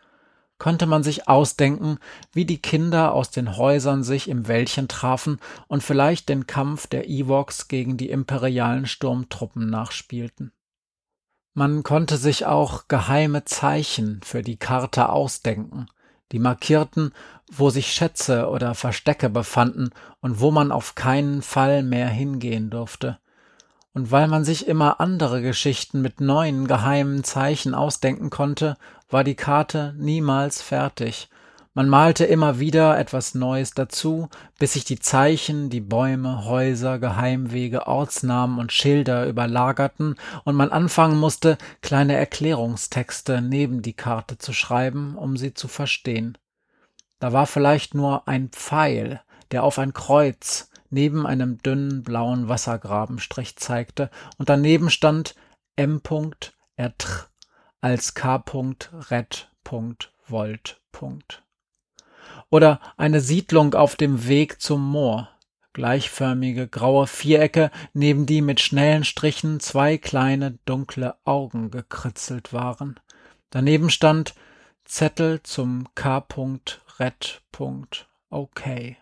konnte 0.58 0.86
man 0.86 1.02
sich 1.02 1.28
ausdenken, 1.28 1.98
wie 2.32 2.44
die 2.44 2.60
Kinder 2.60 3.12
aus 3.14 3.30
den 3.30 3.56
Häusern 3.56 4.02
sich 4.02 4.28
im 4.28 4.48
Wäldchen 4.48 4.88
trafen 4.88 5.38
und 5.68 5.82
vielleicht 5.82 6.28
den 6.28 6.46
Kampf 6.46 6.86
der 6.86 7.08
Ewoks 7.08 7.68
gegen 7.68 7.96
die 7.96 8.10
imperialen 8.10 8.86
Sturmtruppen 8.86 9.70
nachspielten. 9.70 10.52
Man 11.54 11.82
konnte 11.82 12.16
sich 12.16 12.46
auch 12.46 12.86
geheime 12.88 13.44
Zeichen 13.44 14.20
für 14.22 14.42
die 14.42 14.58
Karte 14.58 15.08
ausdenken, 15.08 15.86
die 16.30 16.38
markierten, 16.38 17.12
wo 17.50 17.70
sich 17.70 17.92
Schätze 17.92 18.48
oder 18.48 18.74
Verstecke 18.74 19.30
befanden 19.30 19.90
und 20.20 20.40
wo 20.40 20.50
man 20.50 20.70
auf 20.70 20.94
keinen 20.94 21.42
Fall 21.42 21.82
mehr 21.82 22.08
hingehen 22.08 22.70
durfte. 22.70 23.18
Und 23.98 24.12
weil 24.12 24.28
man 24.28 24.44
sich 24.44 24.68
immer 24.68 25.00
andere 25.00 25.42
Geschichten 25.42 26.00
mit 26.00 26.20
neuen 26.20 26.68
geheimen 26.68 27.24
Zeichen 27.24 27.74
ausdenken 27.74 28.30
konnte, 28.30 28.76
war 29.10 29.24
die 29.24 29.34
Karte 29.34 29.92
niemals 29.98 30.62
fertig. 30.62 31.28
Man 31.74 31.88
malte 31.88 32.24
immer 32.24 32.60
wieder 32.60 32.96
etwas 32.96 33.34
Neues 33.34 33.72
dazu, 33.72 34.28
bis 34.56 34.74
sich 34.74 34.84
die 34.84 35.00
Zeichen, 35.00 35.68
die 35.68 35.80
Bäume, 35.80 36.44
Häuser, 36.44 37.00
Geheimwege, 37.00 37.88
Ortsnamen 37.88 38.60
und 38.60 38.70
Schilder 38.70 39.26
überlagerten 39.26 40.14
und 40.44 40.54
man 40.54 40.70
anfangen 40.70 41.18
musste, 41.18 41.58
kleine 41.82 42.14
Erklärungstexte 42.14 43.42
neben 43.42 43.82
die 43.82 43.94
Karte 43.94 44.38
zu 44.38 44.52
schreiben, 44.52 45.16
um 45.16 45.36
sie 45.36 45.54
zu 45.54 45.66
verstehen. 45.66 46.38
Da 47.18 47.32
war 47.32 47.48
vielleicht 47.48 47.96
nur 47.96 48.28
ein 48.28 48.50
Pfeil, 48.50 49.22
der 49.50 49.64
auf 49.64 49.80
ein 49.80 49.92
Kreuz 49.92 50.70
neben 50.90 51.26
einem 51.26 51.58
dünnen 51.62 52.02
blauen 52.02 52.48
Wassergrabenstrich 52.48 53.56
zeigte, 53.56 54.10
und 54.36 54.48
daneben 54.48 54.90
stand 54.90 55.34
M. 55.76 56.00
Ertr 56.76 57.28
als 57.80 58.14
K. 58.14 58.42
Red. 59.10 59.50
Volt. 59.64 60.80
Oder 62.50 62.80
eine 62.96 63.20
Siedlung 63.20 63.74
auf 63.74 63.96
dem 63.96 64.26
Weg 64.26 64.60
zum 64.60 64.90
Moor. 64.90 65.28
gleichförmige 65.74 66.66
graue 66.66 67.06
Vierecke, 67.06 67.70
neben 67.92 68.26
die 68.26 68.40
mit 68.40 68.60
schnellen 68.60 69.04
Strichen 69.04 69.60
zwei 69.60 69.98
kleine 69.98 70.58
dunkle 70.64 71.16
Augen 71.24 71.70
gekritzelt 71.70 72.52
waren. 72.52 72.98
Daneben 73.50 73.90
stand 73.90 74.34
Zettel 74.84 75.42
zum 75.42 75.86
K. 75.94 76.26
Red. 76.98 77.42
OK. 78.30 78.96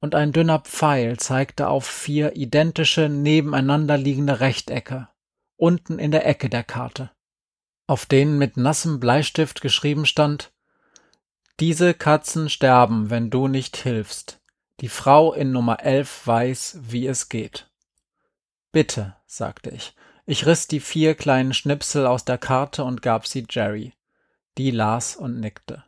Und 0.00 0.14
ein 0.14 0.32
dünner 0.32 0.60
Pfeil 0.60 1.18
zeigte 1.18 1.68
auf 1.68 1.86
vier 1.86 2.34
identische 2.34 3.08
nebeneinander 3.08 3.98
liegende 3.98 4.40
Rechtecke, 4.40 5.08
unten 5.56 5.98
in 5.98 6.10
der 6.10 6.26
Ecke 6.26 6.48
der 6.48 6.64
Karte, 6.64 7.10
auf 7.86 8.06
denen 8.06 8.38
mit 8.38 8.56
nassem 8.56 8.98
Bleistift 8.98 9.60
geschrieben 9.60 10.06
stand 10.06 10.52
Diese 11.60 11.92
Katzen 11.92 12.48
sterben, 12.48 13.10
wenn 13.10 13.28
du 13.28 13.46
nicht 13.46 13.76
hilfst. 13.76 14.40
Die 14.80 14.88
Frau 14.88 15.34
in 15.34 15.52
Nummer 15.52 15.82
elf 15.84 16.26
weiß, 16.26 16.78
wie 16.80 17.06
es 17.06 17.28
geht. 17.28 17.70
Bitte, 18.72 19.16
sagte 19.26 19.68
ich. 19.70 19.94
Ich 20.24 20.46
riss 20.46 20.68
die 20.68 20.80
vier 20.80 21.14
kleinen 21.14 21.52
Schnipsel 21.52 22.06
aus 22.06 22.24
der 22.24 22.38
Karte 22.38 22.84
und 22.84 23.02
gab 23.02 23.26
sie 23.26 23.46
Jerry. 23.50 23.92
Die 24.56 24.70
las 24.70 25.16
und 25.16 25.40
nickte. 25.40 25.84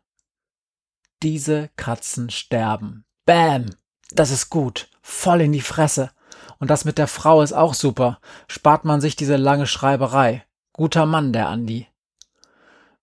Diese 1.23 1.71
Katzen 1.77 2.29
sterben. 2.29 3.05
Bam! 3.25 3.71
Das 4.15 4.31
ist 4.31 4.51
gut. 4.51 4.89
Voll 5.01 5.41
in 5.41 5.53
die 5.53 5.61
Fresse. 5.61 6.11
Und 6.59 6.69
das 6.69 6.85
mit 6.85 6.99
der 6.99 7.07
Frau 7.09 7.43
ist 7.43 7.53
auch 7.53 7.75
super. 7.75 8.19
Spart 8.47 8.85
man 8.85 9.01
sich 9.01 9.17
diese 9.17 9.37
lange 9.37 9.67
Schreiberei. 9.67 10.45
Guter 10.73 11.07
Mann, 11.07 11.33
der 11.33 11.49
Andi. 11.49 11.89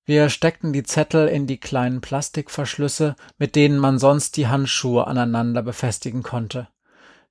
Wir 0.06 0.30
steckten 0.30 0.74
die 0.74 0.84
Zettel 0.84 1.28
in 1.28 1.46
die 1.46 1.60
kleinen 1.60 2.02
Plastikverschlüsse, 2.02 3.16
mit 3.38 3.56
denen 3.56 3.78
man 3.78 4.00
sonst 4.00 4.38
die 4.38 4.48
Handschuhe 4.48 5.06
aneinander 5.06 5.62
befestigen 5.62 6.24
konnte. 6.24 6.68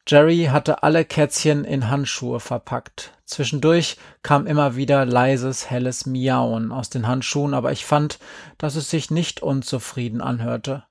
Jerry 0.06 0.48
hatte 0.50 0.82
alle 0.82 1.04
Kätzchen 1.04 1.64
in 1.64 1.90
Handschuhe 1.90 2.40
verpackt. 2.40 3.12
Zwischendurch 3.24 3.96
kam 4.22 4.46
immer 4.46 4.76
wieder 4.76 5.04
leises, 5.04 5.70
helles 5.70 6.06
Miauen 6.06 6.72
aus 6.72 6.88
den 6.88 7.06
Handschuhen, 7.06 7.52
aber 7.52 7.72
ich 7.72 7.84
fand, 7.84 8.18
dass 8.58 8.76
es 8.76 8.90
sich 8.90 9.10
nicht 9.10 9.42
unzufrieden 9.42 10.20
anhörte. 10.20 10.84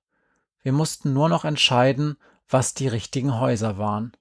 Wir 0.61 0.71
mussten 0.71 1.13
nur 1.13 1.29
noch 1.29 1.45
entscheiden, 1.45 2.17
was 2.49 2.73
die 2.73 2.87
richtigen 2.87 3.39
Häuser 3.39 3.77
waren. 3.77 4.13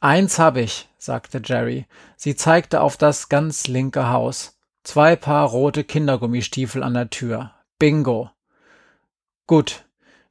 Eins 0.00 0.38
hab 0.38 0.56
ich, 0.56 0.88
sagte 0.98 1.42
Jerry. 1.44 1.86
Sie 2.16 2.36
zeigte 2.36 2.80
auf 2.80 2.96
das 2.96 3.28
ganz 3.28 3.66
linke 3.66 4.08
Haus. 4.08 4.58
Zwei 4.82 5.14
Paar 5.14 5.46
rote 5.48 5.84
Kindergummistiefel 5.84 6.82
an 6.82 6.94
der 6.94 7.10
Tür. 7.10 7.52
Bingo. 7.78 8.30
Gut. 9.46 9.84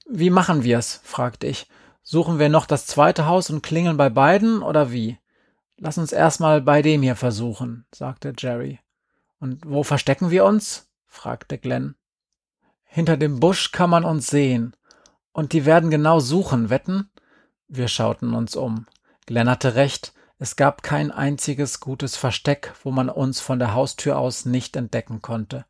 Wie 0.08 0.32
machen 0.32 0.64
wir's? 0.64 1.02
fragte 1.04 1.46
ich. 1.46 1.68
Suchen 2.02 2.40
wir 2.40 2.50
noch 2.50 2.66
das 2.66 2.88
zweite 2.88 3.28
Haus 3.28 3.52
und 3.52 3.62
klingeln 3.62 3.96
bei 3.96 4.10
beiden 4.10 4.64
oder 4.64 4.92
wie? 4.92 5.20
Lass 5.78 6.00
uns 6.00 6.12
erstmal 6.12 6.62
bei 6.62 6.82
dem 6.82 7.04
hier 7.04 7.16
versuchen, 7.16 7.86
sagte 7.94 8.34
Jerry. 8.36 8.80
Und 9.40 9.62
wo 9.66 9.84
verstecken 9.84 10.32
wir 10.32 10.46
uns? 10.46 10.90
fragte 11.06 11.58
Glenn. 11.58 11.96
Hinter 12.84 13.18
dem 13.18 13.40
Busch 13.40 13.72
kann 13.72 13.92
man 13.92 14.04
uns 14.04 14.28
sehen. 14.28 14.76
Und 15.32 15.54
die 15.54 15.66
werden 15.66 15.90
genau 15.90 16.20
suchen, 16.20 16.70
wetten? 16.70 17.10
Wir 17.68 17.88
schauten 17.88 18.34
uns 18.34 18.56
um. 18.56 18.88
Glenn 19.26 19.50
hatte 19.50 19.76
recht. 19.76 20.14
Es 20.40 20.56
gab 20.56 20.84
kein 20.84 21.12
einziges 21.12 21.80
gutes 21.80 22.16
Versteck, 22.16 22.74
wo 22.84 22.92
man 22.92 23.10
uns 23.10 23.42
von 23.42 23.60
der 23.60 23.74
Haustür 23.74 24.18
aus 24.18 24.46
nicht 24.46 24.76
entdecken 24.76 25.22
konnte. 25.22 25.66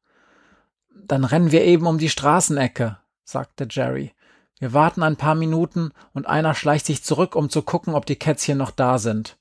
Dann 0.94 1.24
rennen 1.24 1.52
wir 1.52 1.64
eben 1.64 1.88
um 1.88 1.98
die 1.98 2.10
Straßenecke, 2.10 2.98
sagte 3.24 3.68
Jerry. 3.70 4.14
Wir 4.60 4.74
warten 4.74 5.04
ein 5.04 5.16
paar 5.16 5.36
Minuten 5.36 5.92
und 6.14 6.28
einer 6.28 6.54
schleicht 6.54 6.86
sich 6.86 7.04
zurück, 7.04 7.36
um 7.36 7.50
zu 7.50 7.62
gucken, 7.64 7.96
ob 7.96 8.06
die 8.06 8.18
Kätzchen 8.18 8.58
noch 8.58 8.72
da 8.72 9.00
sind. 9.00 9.38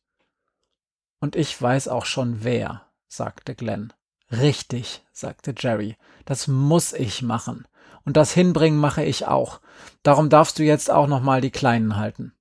Und 1.20 1.36
ich 1.36 1.60
weiß 1.60 1.88
auch 1.88 2.06
schon 2.06 2.44
wer, 2.44 2.86
sagte 3.08 3.54
Glenn. 3.54 3.92
Richtig, 4.30 5.04
sagte 5.12 5.54
Jerry. 5.56 5.96
Das 6.24 6.46
muss 6.46 6.92
ich 6.92 7.22
machen. 7.22 7.66
Und 8.08 8.16
das 8.16 8.32
Hinbringen 8.32 8.80
mache 8.80 9.04
ich 9.04 9.26
auch. 9.26 9.60
Darum 10.02 10.30
darfst 10.30 10.58
du 10.58 10.62
jetzt 10.62 10.90
auch 10.90 11.08
noch 11.08 11.20
mal 11.20 11.42
die 11.42 11.50
Kleinen 11.50 11.96
halten. 11.96 12.32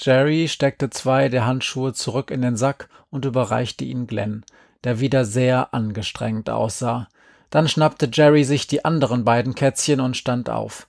Jerry 0.00 0.48
steckte 0.48 0.88
zwei 0.88 1.28
der 1.28 1.44
Handschuhe 1.44 1.92
zurück 1.92 2.30
in 2.30 2.40
den 2.40 2.56
Sack 2.56 2.88
und 3.10 3.26
überreichte 3.26 3.84
ihn 3.84 4.06
Glenn, 4.06 4.42
der 4.84 4.98
wieder 4.98 5.26
sehr 5.26 5.74
angestrengt 5.74 6.48
aussah. 6.48 7.08
Dann 7.50 7.68
schnappte 7.68 8.08
Jerry 8.10 8.42
sich 8.44 8.68
die 8.68 8.86
anderen 8.86 9.26
beiden 9.26 9.54
Kätzchen 9.54 10.00
und 10.00 10.16
stand 10.16 10.48
auf. 10.48 10.88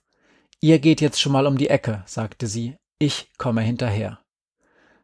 Ihr 0.62 0.80
geht 0.80 1.02
jetzt 1.02 1.20
schon 1.20 1.34
mal 1.34 1.46
um 1.46 1.58
die 1.58 1.70
Ecke, 1.70 2.04
sagte 2.06 2.48
sie. 2.48 2.78
Ich 3.00 3.30
komme 3.38 3.60
hinterher. 3.60 4.20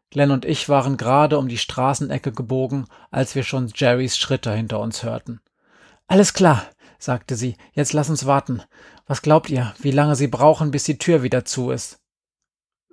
Glenn 0.08 0.30
und 0.30 0.46
ich 0.46 0.70
waren 0.70 0.96
gerade 0.96 1.36
um 1.36 1.48
die 1.48 1.58
Straßenecke 1.58 2.32
gebogen, 2.32 2.86
als 3.10 3.34
wir 3.34 3.42
schon 3.42 3.70
Jerrys 3.74 4.16
Schritte 4.16 4.54
hinter 4.54 4.80
uns 4.80 5.02
hörten. 5.02 5.42
Alles 6.06 6.32
klar, 6.32 6.64
sagte 7.04 7.36
sie. 7.36 7.56
Jetzt 7.72 7.92
lass 7.92 8.10
uns 8.10 8.26
warten. 8.26 8.62
Was 9.06 9.22
glaubt 9.22 9.50
ihr, 9.50 9.74
wie 9.78 9.90
lange 9.90 10.16
sie 10.16 10.28
brauchen, 10.28 10.70
bis 10.70 10.84
die 10.84 10.98
Tür 10.98 11.22
wieder 11.22 11.44
zu 11.44 11.70
ist? 11.70 12.00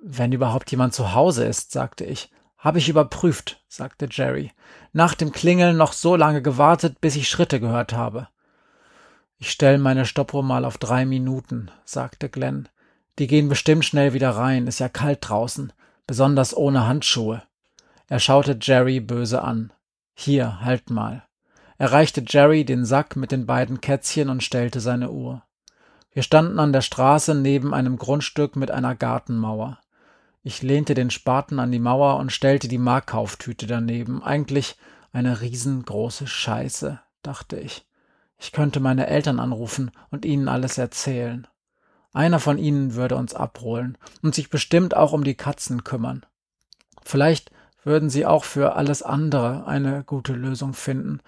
Wenn 0.02 0.32
überhaupt 0.32 0.70
jemand 0.70 0.94
zu 0.94 1.14
Hause 1.14 1.44
ist, 1.44 1.72
sagte 1.72 2.04
ich. 2.04 2.30
Habe 2.58 2.78
ich 2.78 2.88
überprüft, 2.88 3.64
sagte 3.68 4.06
Jerry. 4.10 4.52
Nach 4.92 5.14
dem 5.14 5.32
Klingeln 5.32 5.76
noch 5.76 5.92
so 5.92 6.14
lange 6.14 6.42
gewartet, 6.42 7.00
bis 7.00 7.16
ich 7.16 7.28
Schritte 7.28 7.58
gehört 7.58 7.92
habe. 7.92 8.28
Ich 9.38 9.50
stell 9.50 9.78
meine 9.78 10.06
Stoppuhr 10.06 10.44
mal 10.44 10.64
auf 10.64 10.78
drei 10.78 11.04
Minuten, 11.04 11.70
sagte 11.84 12.28
Glenn. 12.28 12.68
Die 13.18 13.26
gehen 13.26 13.48
bestimmt 13.48 13.84
schnell 13.84 14.12
wieder 14.12 14.30
rein, 14.30 14.68
ist 14.68 14.78
ja 14.78 14.88
kalt 14.88 15.18
draußen, 15.28 15.72
besonders 16.06 16.56
ohne 16.56 16.86
Handschuhe. 16.86 17.42
Er 18.06 18.20
schaute 18.20 18.56
Jerry 18.60 19.00
böse 19.00 19.42
an. 19.42 19.72
Hier, 20.14 20.60
halt 20.60 20.90
mal. 20.90 21.24
Er 21.82 21.90
reichte 21.90 22.22
Jerry 22.24 22.64
den 22.64 22.84
Sack 22.84 23.16
mit 23.16 23.32
den 23.32 23.44
beiden 23.44 23.80
Kätzchen 23.80 24.28
und 24.28 24.44
stellte 24.44 24.78
seine 24.78 25.10
Uhr. 25.10 25.42
Wir 26.12 26.22
standen 26.22 26.60
an 26.60 26.72
der 26.72 26.80
Straße 26.80 27.34
neben 27.34 27.74
einem 27.74 27.96
Grundstück 27.96 28.54
mit 28.54 28.70
einer 28.70 28.94
Gartenmauer. 28.94 29.80
Ich 30.44 30.62
lehnte 30.62 30.94
den 30.94 31.10
Spaten 31.10 31.58
an 31.58 31.72
die 31.72 31.80
Mauer 31.80 32.18
und 32.18 32.30
stellte 32.30 32.68
die 32.68 32.78
Markkauftüte 32.78 33.66
daneben. 33.66 34.22
Eigentlich 34.22 34.76
eine 35.12 35.40
riesengroße 35.40 36.28
Scheiße, 36.28 37.00
dachte 37.24 37.58
ich. 37.58 37.84
Ich 38.38 38.52
könnte 38.52 38.78
meine 38.78 39.08
Eltern 39.08 39.40
anrufen 39.40 39.90
und 40.12 40.24
ihnen 40.24 40.46
alles 40.46 40.78
erzählen. 40.78 41.48
Einer 42.12 42.38
von 42.38 42.58
ihnen 42.58 42.94
würde 42.94 43.16
uns 43.16 43.34
abholen 43.34 43.98
und 44.22 44.36
sich 44.36 44.50
bestimmt 44.50 44.96
auch 44.96 45.12
um 45.12 45.24
die 45.24 45.34
Katzen 45.34 45.82
kümmern. 45.82 46.24
Vielleicht 47.02 47.50
würden 47.82 48.08
sie 48.08 48.24
auch 48.24 48.44
für 48.44 48.76
alles 48.76 49.02
andere 49.02 49.66
eine 49.66 50.04
gute 50.04 50.34
Lösung 50.34 50.74
finden. 50.74 51.18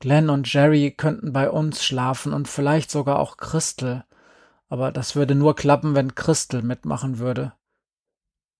Glenn 0.00 0.30
und 0.30 0.50
Jerry 0.50 0.90
könnten 0.90 1.32
bei 1.32 1.50
uns 1.50 1.84
schlafen 1.84 2.32
und 2.32 2.48
vielleicht 2.48 2.90
sogar 2.90 3.18
auch 3.18 3.36
Christel. 3.36 4.04
Aber 4.70 4.92
das 4.92 5.14
würde 5.14 5.34
nur 5.34 5.54
klappen, 5.54 5.94
wenn 5.94 6.14
Christel 6.14 6.62
mitmachen 6.62 7.18
würde. 7.18 7.52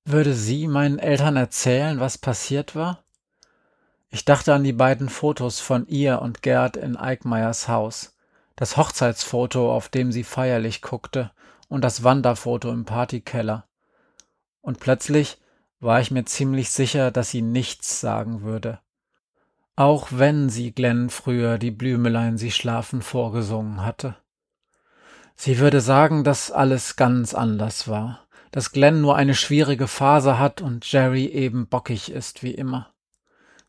Würde 0.04 0.34
sie 0.34 0.68
meinen 0.68 0.98
Eltern 0.98 1.36
erzählen, 1.36 1.98
was 1.98 2.18
passiert 2.18 2.76
war? 2.76 3.04
Ich 4.10 4.24
dachte 4.24 4.52
an 4.52 4.64
die 4.64 4.72
beiden 4.72 5.08
Fotos 5.08 5.60
von 5.60 5.86
ihr 5.86 6.20
und 6.20 6.42
Gerd 6.42 6.76
in 6.76 6.96
Eickmeyers 6.96 7.68
Haus. 7.68 8.16
Das 8.56 8.76
Hochzeitsfoto, 8.76 9.72
auf 9.74 9.88
dem 9.88 10.12
sie 10.12 10.24
feierlich 10.24 10.82
guckte, 10.82 11.30
und 11.68 11.82
das 11.82 12.02
Wanderfoto 12.02 12.70
im 12.70 12.84
Partykeller. 12.84 13.66
Und 14.60 14.80
plötzlich 14.80 15.38
war 15.78 16.00
ich 16.00 16.10
mir 16.10 16.24
ziemlich 16.24 16.70
sicher, 16.70 17.10
dass 17.10 17.30
sie 17.30 17.40
nichts 17.40 18.00
sagen 18.00 18.42
würde. 18.42 18.80
Auch 19.76 20.08
wenn 20.10 20.48
sie 20.48 20.72
Glenn 20.72 21.10
früher 21.10 21.58
die 21.58 21.70
Blümelein 21.70 22.38
sie 22.38 22.50
schlafen 22.50 23.02
vorgesungen 23.02 23.84
hatte. 23.84 24.16
Sie 25.36 25.58
würde 25.58 25.80
sagen, 25.80 26.22
dass 26.22 26.50
alles 26.50 26.96
ganz 26.96 27.34
anders 27.34 27.88
war 27.88 28.26
dass 28.50 28.72
Glenn 28.72 29.00
nur 29.00 29.16
eine 29.16 29.34
schwierige 29.34 29.86
Phase 29.86 30.38
hat 30.38 30.60
und 30.60 30.90
Jerry 30.90 31.26
eben 31.26 31.68
bockig 31.68 32.10
ist 32.10 32.42
wie 32.42 32.52
immer. 32.52 32.92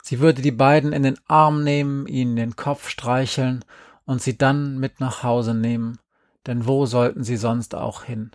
Sie 0.02 0.20
würde 0.20 0.42
die 0.42 0.52
beiden 0.52 0.94
in 0.94 1.04
den 1.04 1.20
Arm 1.28 1.64
nehmen, 1.64 2.08
ihnen 2.08 2.36
den 2.36 2.56
Kopf 2.56 2.90
streicheln 2.90 3.64
und 4.06 4.22
sie 4.22 4.38
dann 4.38 4.80
mit 4.80 5.00
nach 5.00 5.22
Hause 5.22 5.54
nehmen, 5.54 6.00
denn 6.48 6.66
wo 6.66 6.88
sollten 6.88 7.24
sie 7.24 7.38
sonst 7.38 7.76
auch 7.76 8.04
hin? 8.04 8.32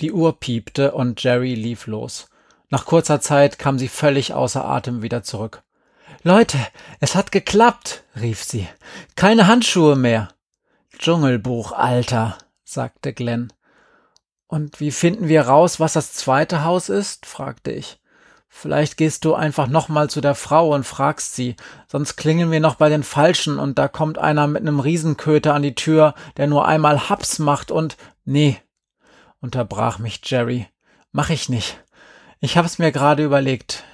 Die 0.00 0.12
Uhr 0.12 0.40
piepte 0.40 0.92
und 0.92 1.22
Jerry 1.22 1.54
lief 1.54 1.86
los. 1.86 2.28
Nach 2.70 2.86
kurzer 2.86 3.20
Zeit 3.20 3.60
kam 3.60 3.78
sie 3.78 3.86
völlig 3.86 4.34
außer 4.34 4.64
Atem 4.64 5.02
wieder 5.02 5.22
zurück. 5.22 5.62
Leute, 6.26 6.56
es 7.00 7.14
hat 7.14 7.32
geklappt, 7.32 8.02
rief 8.18 8.42
sie. 8.44 8.66
Keine 9.14 9.46
Handschuhe 9.46 9.94
mehr. 9.94 10.30
Dschungelbuch, 10.98 11.72
Alter, 11.72 12.38
sagte 12.64 13.12
Glenn. 13.12 13.52
Und 14.46 14.80
wie 14.80 14.90
finden 14.90 15.28
wir 15.28 15.42
raus, 15.42 15.80
was 15.80 15.92
das 15.92 16.14
zweite 16.14 16.64
Haus 16.64 16.88
ist? 16.88 17.26
fragte 17.26 17.72
ich. 17.72 18.00
Vielleicht 18.48 18.96
gehst 18.96 19.26
du 19.26 19.34
einfach 19.34 19.66
nochmal 19.66 20.08
zu 20.08 20.22
der 20.22 20.34
Frau 20.34 20.72
und 20.72 20.84
fragst 20.84 21.34
sie, 21.34 21.56
sonst 21.88 22.16
klingeln 22.16 22.50
wir 22.50 22.60
noch 22.60 22.76
bei 22.76 22.88
den 22.88 23.02
Falschen 23.02 23.58
und 23.58 23.78
da 23.78 23.86
kommt 23.86 24.16
einer 24.16 24.46
mit 24.46 24.64
nem 24.64 24.80
Riesenköter 24.80 25.52
an 25.52 25.60
die 25.60 25.74
Tür, 25.74 26.14
der 26.38 26.46
nur 26.46 26.66
einmal 26.66 27.10
Haps 27.10 27.38
macht 27.38 27.70
und. 27.70 27.98
Nee, 28.24 28.56
unterbrach 29.40 29.98
mich 29.98 30.22
Jerry. 30.24 30.68
Mach 31.12 31.28
ich 31.28 31.50
nicht. 31.50 31.84
Ich 32.40 32.56
hab's 32.56 32.78
mir 32.78 32.92
gerade 32.92 33.22
überlegt. 33.22 33.84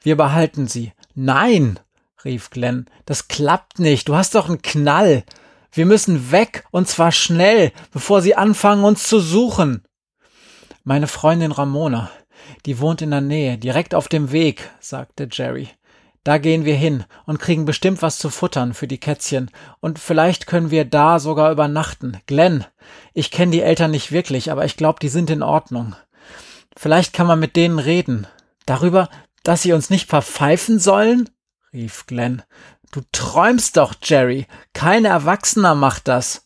Wir 0.00 0.16
behalten 0.16 0.68
sie. 0.68 0.92
Nein, 1.18 1.80
rief 2.26 2.50
Glenn, 2.50 2.90
das 3.06 3.26
klappt 3.26 3.78
nicht. 3.78 4.06
Du 4.06 4.16
hast 4.16 4.34
doch 4.34 4.50
einen 4.50 4.60
Knall. 4.60 5.24
Wir 5.72 5.86
müssen 5.86 6.30
weg, 6.30 6.64
und 6.70 6.88
zwar 6.88 7.10
schnell, 7.10 7.72
bevor 7.90 8.20
sie 8.20 8.34
anfangen, 8.34 8.84
uns 8.84 9.08
zu 9.08 9.18
suchen. 9.18 9.82
Meine 10.84 11.06
Freundin 11.06 11.52
Ramona, 11.52 12.10
die 12.66 12.80
wohnt 12.80 13.00
in 13.00 13.12
der 13.12 13.22
Nähe, 13.22 13.56
direkt 13.56 13.94
auf 13.94 14.08
dem 14.08 14.30
Weg, 14.30 14.70
sagte 14.78 15.26
Jerry. 15.32 15.70
Da 16.22 16.36
gehen 16.36 16.66
wir 16.66 16.74
hin 16.74 17.04
und 17.24 17.38
kriegen 17.38 17.64
bestimmt 17.64 18.02
was 18.02 18.18
zu 18.18 18.28
futtern 18.28 18.74
für 18.74 18.86
die 18.86 18.98
Kätzchen, 18.98 19.50
und 19.80 19.98
vielleicht 19.98 20.46
können 20.46 20.70
wir 20.70 20.84
da 20.84 21.18
sogar 21.18 21.50
übernachten. 21.50 22.18
Glenn, 22.26 22.66
ich 23.14 23.30
kenne 23.30 23.52
die 23.52 23.62
Eltern 23.62 23.90
nicht 23.90 24.12
wirklich, 24.12 24.52
aber 24.52 24.66
ich 24.66 24.76
glaube, 24.76 24.98
die 25.00 25.08
sind 25.08 25.30
in 25.30 25.42
Ordnung. 25.42 25.96
Vielleicht 26.76 27.14
kann 27.14 27.26
man 27.26 27.40
mit 27.40 27.56
denen 27.56 27.78
reden. 27.78 28.26
Darüber, 28.66 29.08
dass 29.46 29.62
sie 29.62 29.72
uns 29.72 29.90
nicht 29.90 30.08
verpfeifen 30.08 30.80
sollen? 30.80 31.30
rief 31.72 32.06
Glenn. 32.06 32.42
Du 32.90 33.02
träumst 33.12 33.76
doch, 33.76 33.94
Jerry. 34.02 34.46
Kein 34.72 35.04
Erwachsener 35.04 35.74
macht 35.74 36.08
das. 36.08 36.44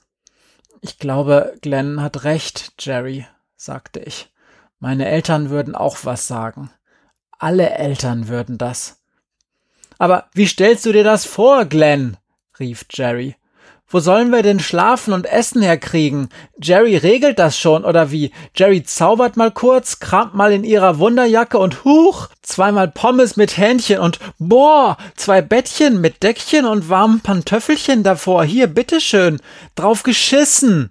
Ich 0.82 0.98
glaube, 0.98 1.56
Glenn 1.62 2.02
hat 2.02 2.24
recht, 2.24 2.74
Jerry, 2.78 3.26
sagte 3.56 4.00
ich. 4.00 4.30
Meine 4.80 5.08
Eltern 5.08 5.48
würden 5.48 5.74
auch 5.74 5.98
was 6.04 6.26
sagen. 6.26 6.70
Alle 7.38 7.70
Eltern 7.70 8.28
würden 8.28 8.58
das. 8.58 9.02
Aber 9.98 10.28
wie 10.34 10.46
stellst 10.46 10.84
du 10.84 10.92
dir 10.92 11.04
das 11.04 11.24
vor, 11.24 11.64
Glenn? 11.64 12.18
rief 12.58 12.84
Jerry. 12.90 13.34
Wo 13.92 13.98
sollen 13.98 14.30
wir 14.30 14.44
denn 14.44 14.60
schlafen 14.60 15.12
und 15.12 15.26
Essen 15.26 15.62
herkriegen? 15.62 16.28
Jerry 16.62 16.96
regelt 16.96 17.40
das 17.40 17.58
schon, 17.58 17.84
oder 17.84 18.12
wie? 18.12 18.30
Jerry 18.54 18.84
zaubert 18.84 19.36
mal 19.36 19.50
kurz, 19.50 19.98
kramt 19.98 20.32
mal 20.34 20.52
in 20.52 20.62
ihrer 20.62 21.00
Wunderjacke 21.00 21.58
und 21.58 21.84
huch, 21.84 22.28
zweimal 22.40 22.86
Pommes 22.86 23.36
mit 23.36 23.56
Hähnchen 23.56 23.98
und 23.98 24.20
boah, 24.38 24.96
zwei 25.16 25.42
Bettchen 25.42 26.00
mit 26.00 26.22
Deckchen 26.22 26.66
und 26.66 26.88
warmen 26.88 27.20
Pantöffelchen 27.20 28.04
davor. 28.04 28.44
Hier, 28.44 28.68
bitteschön, 28.68 29.40
drauf 29.74 30.04
geschissen. 30.04 30.90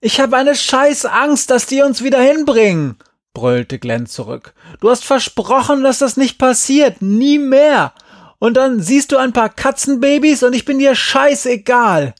Ich 0.00 0.20
hab 0.20 0.32
eine 0.32 0.54
scheiß 0.54 1.04
Angst, 1.04 1.50
dass 1.50 1.66
die 1.66 1.82
uns 1.82 2.02
wieder 2.02 2.20
hinbringen 2.22 2.96
brüllte 3.32 3.78
Glenn 3.78 4.06
zurück. 4.06 4.54
Du 4.80 4.90
hast 4.90 5.04
versprochen, 5.04 5.82
dass 5.82 5.98
das 5.98 6.16
nicht 6.16 6.38
passiert. 6.38 7.00
Nie 7.00 7.38
mehr. 7.38 7.92
Und 8.40 8.56
dann 8.56 8.80
siehst 8.80 9.12
du 9.12 9.18
ein 9.18 9.34
paar 9.34 9.50
Katzenbabys 9.50 10.42
und 10.42 10.54
ich 10.54 10.64
bin 10.64 10.78
dir 10.78 10.94
scheißegal. 10.94 12.14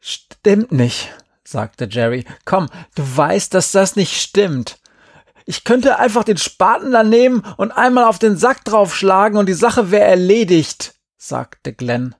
Stimmt 0.00 0.72
nicht, 0.72 1.10
sagte 1.44 1.86
Jerry. 1.88 2.24
Komm, 2.46 2.68
du 2.94 3.02
weißt, 3.16 3.52
dass 3.54 3.70
das 3.70 3.94
nicht 3.94 4.20
stimmt. 4.20 4.80
Ich 5.44 5.64
könnte 5.64 5.98
einfach 5.98 6.24
den 6.24 6.38
Spaten 6.38 6.90
da 6.90 7.04
nehmen 7.04 7.44
und 7.58 7.70
einmal 7.70 8.04
auf 8.04 8.18
den 8.18 8.36
Sack 8.36 8.64
draufschlagen 8.64 9.38
und 9.38 9.46
die 9.46 9.52
Sache 9.52 9.90
wäre 9.90 10.08
erledigt, 10.08 10.94
sagte 11.18 11.74
Glenn. 11.74 12.14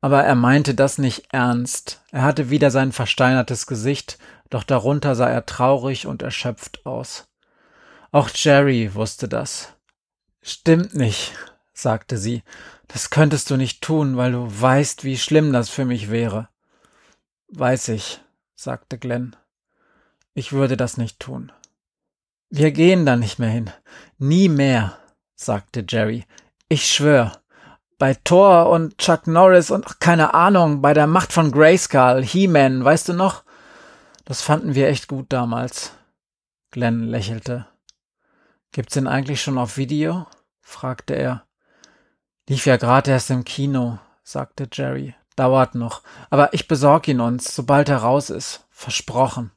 Aber 0.00 0.24
er 0.24 0.34
meinte 0.34 0.74
das 0.74 0.96
nicht 0.96 1.26
ernst. 1.30 2.00
Er 2.12 2.22
hatte 2.22 2.48
wieder 2.48 2.70
sein 2.70 2.92
versteinertes 2.92 3.66
Gesicht, 3.66 4.18
doch 4.48 4.62
darunter 4.62 5.14
sah 5.14 5.28
er 5.28 5.44
traurig 5.44 6.06
und 6.06 6.22
erschöpft 6.22 6.86
aus. 6.86 7.26
Auch 8.10 8.30
Jerry 8.32 8.94
wusste 8.94 9.28
das. 9.28 9.74
Stimmt 10.40 10.94
nicht, 10.94 11.34
sagte 11.78 12.18
sie. 12.18 12.42
Das 12.88 13.10
könntest 13.10 13.50
du 13.50 13.56
nicht 13.56 13.82
tun, 13.82 14.16
weil 14.16 14.32
du 14.32 14.48
weißt, 14.48 15.04
wie 15.04 15.16
schlimm 15.16 15.52
das 15.52 15.68
für 15.68 15.84
mich 15.84 16.10
wäre. 16.10 16.48
Weiß 17.48 17.88
ich, 17.88 18.20
sagte 18.54 18.98
Glenn. 18.98 19.36
Ich 20.34 20.52
würde 20.52 20.76
das 20.76 20.96
nicht 20.96 21.20
tun. 21.20 21.52
Wir 22.50 22.72
gehen 22.72 23.04
da 23.04 23.16
nicht 23.16 23.38
mehr 23.38 23.50
hin. 23.50 23.70
Nie 24.18 24.48
mehr, 24.48 24.98
sagte 25.34 25.84
Jerry. 25.86 26.24
Ich 26.68 26.90
schwör. 26.90 27.32
Bei 27.98 28.14
Thor 28.14 28.70
und 28.70 28.98
Chuck 28.98 29.26
Norris 29.26 29.70
und 29.70 30.00
keine 30.00 30.34
Ahnung, 30.34 30.80
bei 30.80 30.94
der 30.94 31.06
Macht 31.06 31.32
von 31.32 31.50
Grayskull, 31.50 32.22
He-Man, 32.22 32.84
weißt 32.84 33.08
du 33.08 33.12
noch? 33.12 33.44
Das 34.24 34.40
fanden 34.42 34.74
wir 34.74 34.88
echt 34.88 35.08
gut 35.08 35.32
damals. 35.32 35.92
Glenn 36.70 37.04
lächelte. 37.04 37.66
Gibt's 38.72 38.94
den 38.94 39.06
eigentlich 39.06 39.42
schon 39.42 39.58
auf 39.58 39.76
Video? 39.76 40.26
fragte 40.60 41.14
er. 41.14 41.47
Lief 42.48 42.64
ja 42.64 42.78
gerade 42.78 43.10
erst 43.10 43.28
im 43.30 43.44
Kino, 43.44 43.98
sagte 44.24 44.68
Jerry. 44.72 45.14
Dauert 45.36 45.74
noch, 45.74 46.02
aber 46.30 46.54
ich 46.54 46.66
besorg 46.66 47.06
ihn 47.06 47.20
uns, 47.20 47.54
sobald 47.54 47.88
er 47.90 47.98
raus 47.98 48.30
ist. 48.30 48.66
Versprochen. 48.70 49.52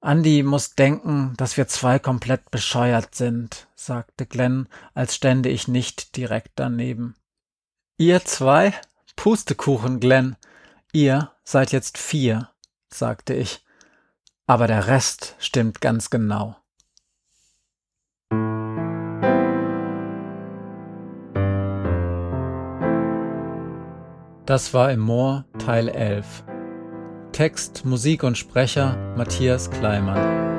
Andy 0.00 0.42
muss 0.42 0.74
denken, 0.74 1.34
dass 1.36 1.58
wir 1.58 1.68
zwei 1.68 1.98
komplett 1.98 2.50
bescheuert 2.50 3.14
sind, 3.14 3.68
sagte 3.74 4.24
Glenn, 4.24 4.68
als 4.94 5.14
stände 5.14 5.50
ich 5.50 5.68
nicht 5.68 6.16
direkt 6.16 6.52
daneben. 6.56 7.14
Ihr 7.98 8.24
zwei? 8.24 8.72
Pustekuchen, 9.14 10.00
Glenn. 10.00 10.36
Ihr 10.92 11.30
seid 11.44 11.72
jetzt 11.72 11.98
vier, 11.98 12.48
sagte 12.88 13.34
ich. 13.34 13.62
Aber 14.46 14.66
der 14.66 14.86
Rest 14.86 15.36
stimmt 15.38 15.82
ganz 15.82 16.08
genau. 16.08 16.56
Das 24.50 24.74
war 24.74 24.90
im 24.90 24.98
Moor 24.98 25.44
Teil 25.64 25.88
11. 25.88 26.42
Text, 27.30 27.84
Musik 27.84 28.24
und 28.24 28.36
Sprecher 28.36 28.96
Matthias 29.16 29.70
Kleimann. 29.70 30.49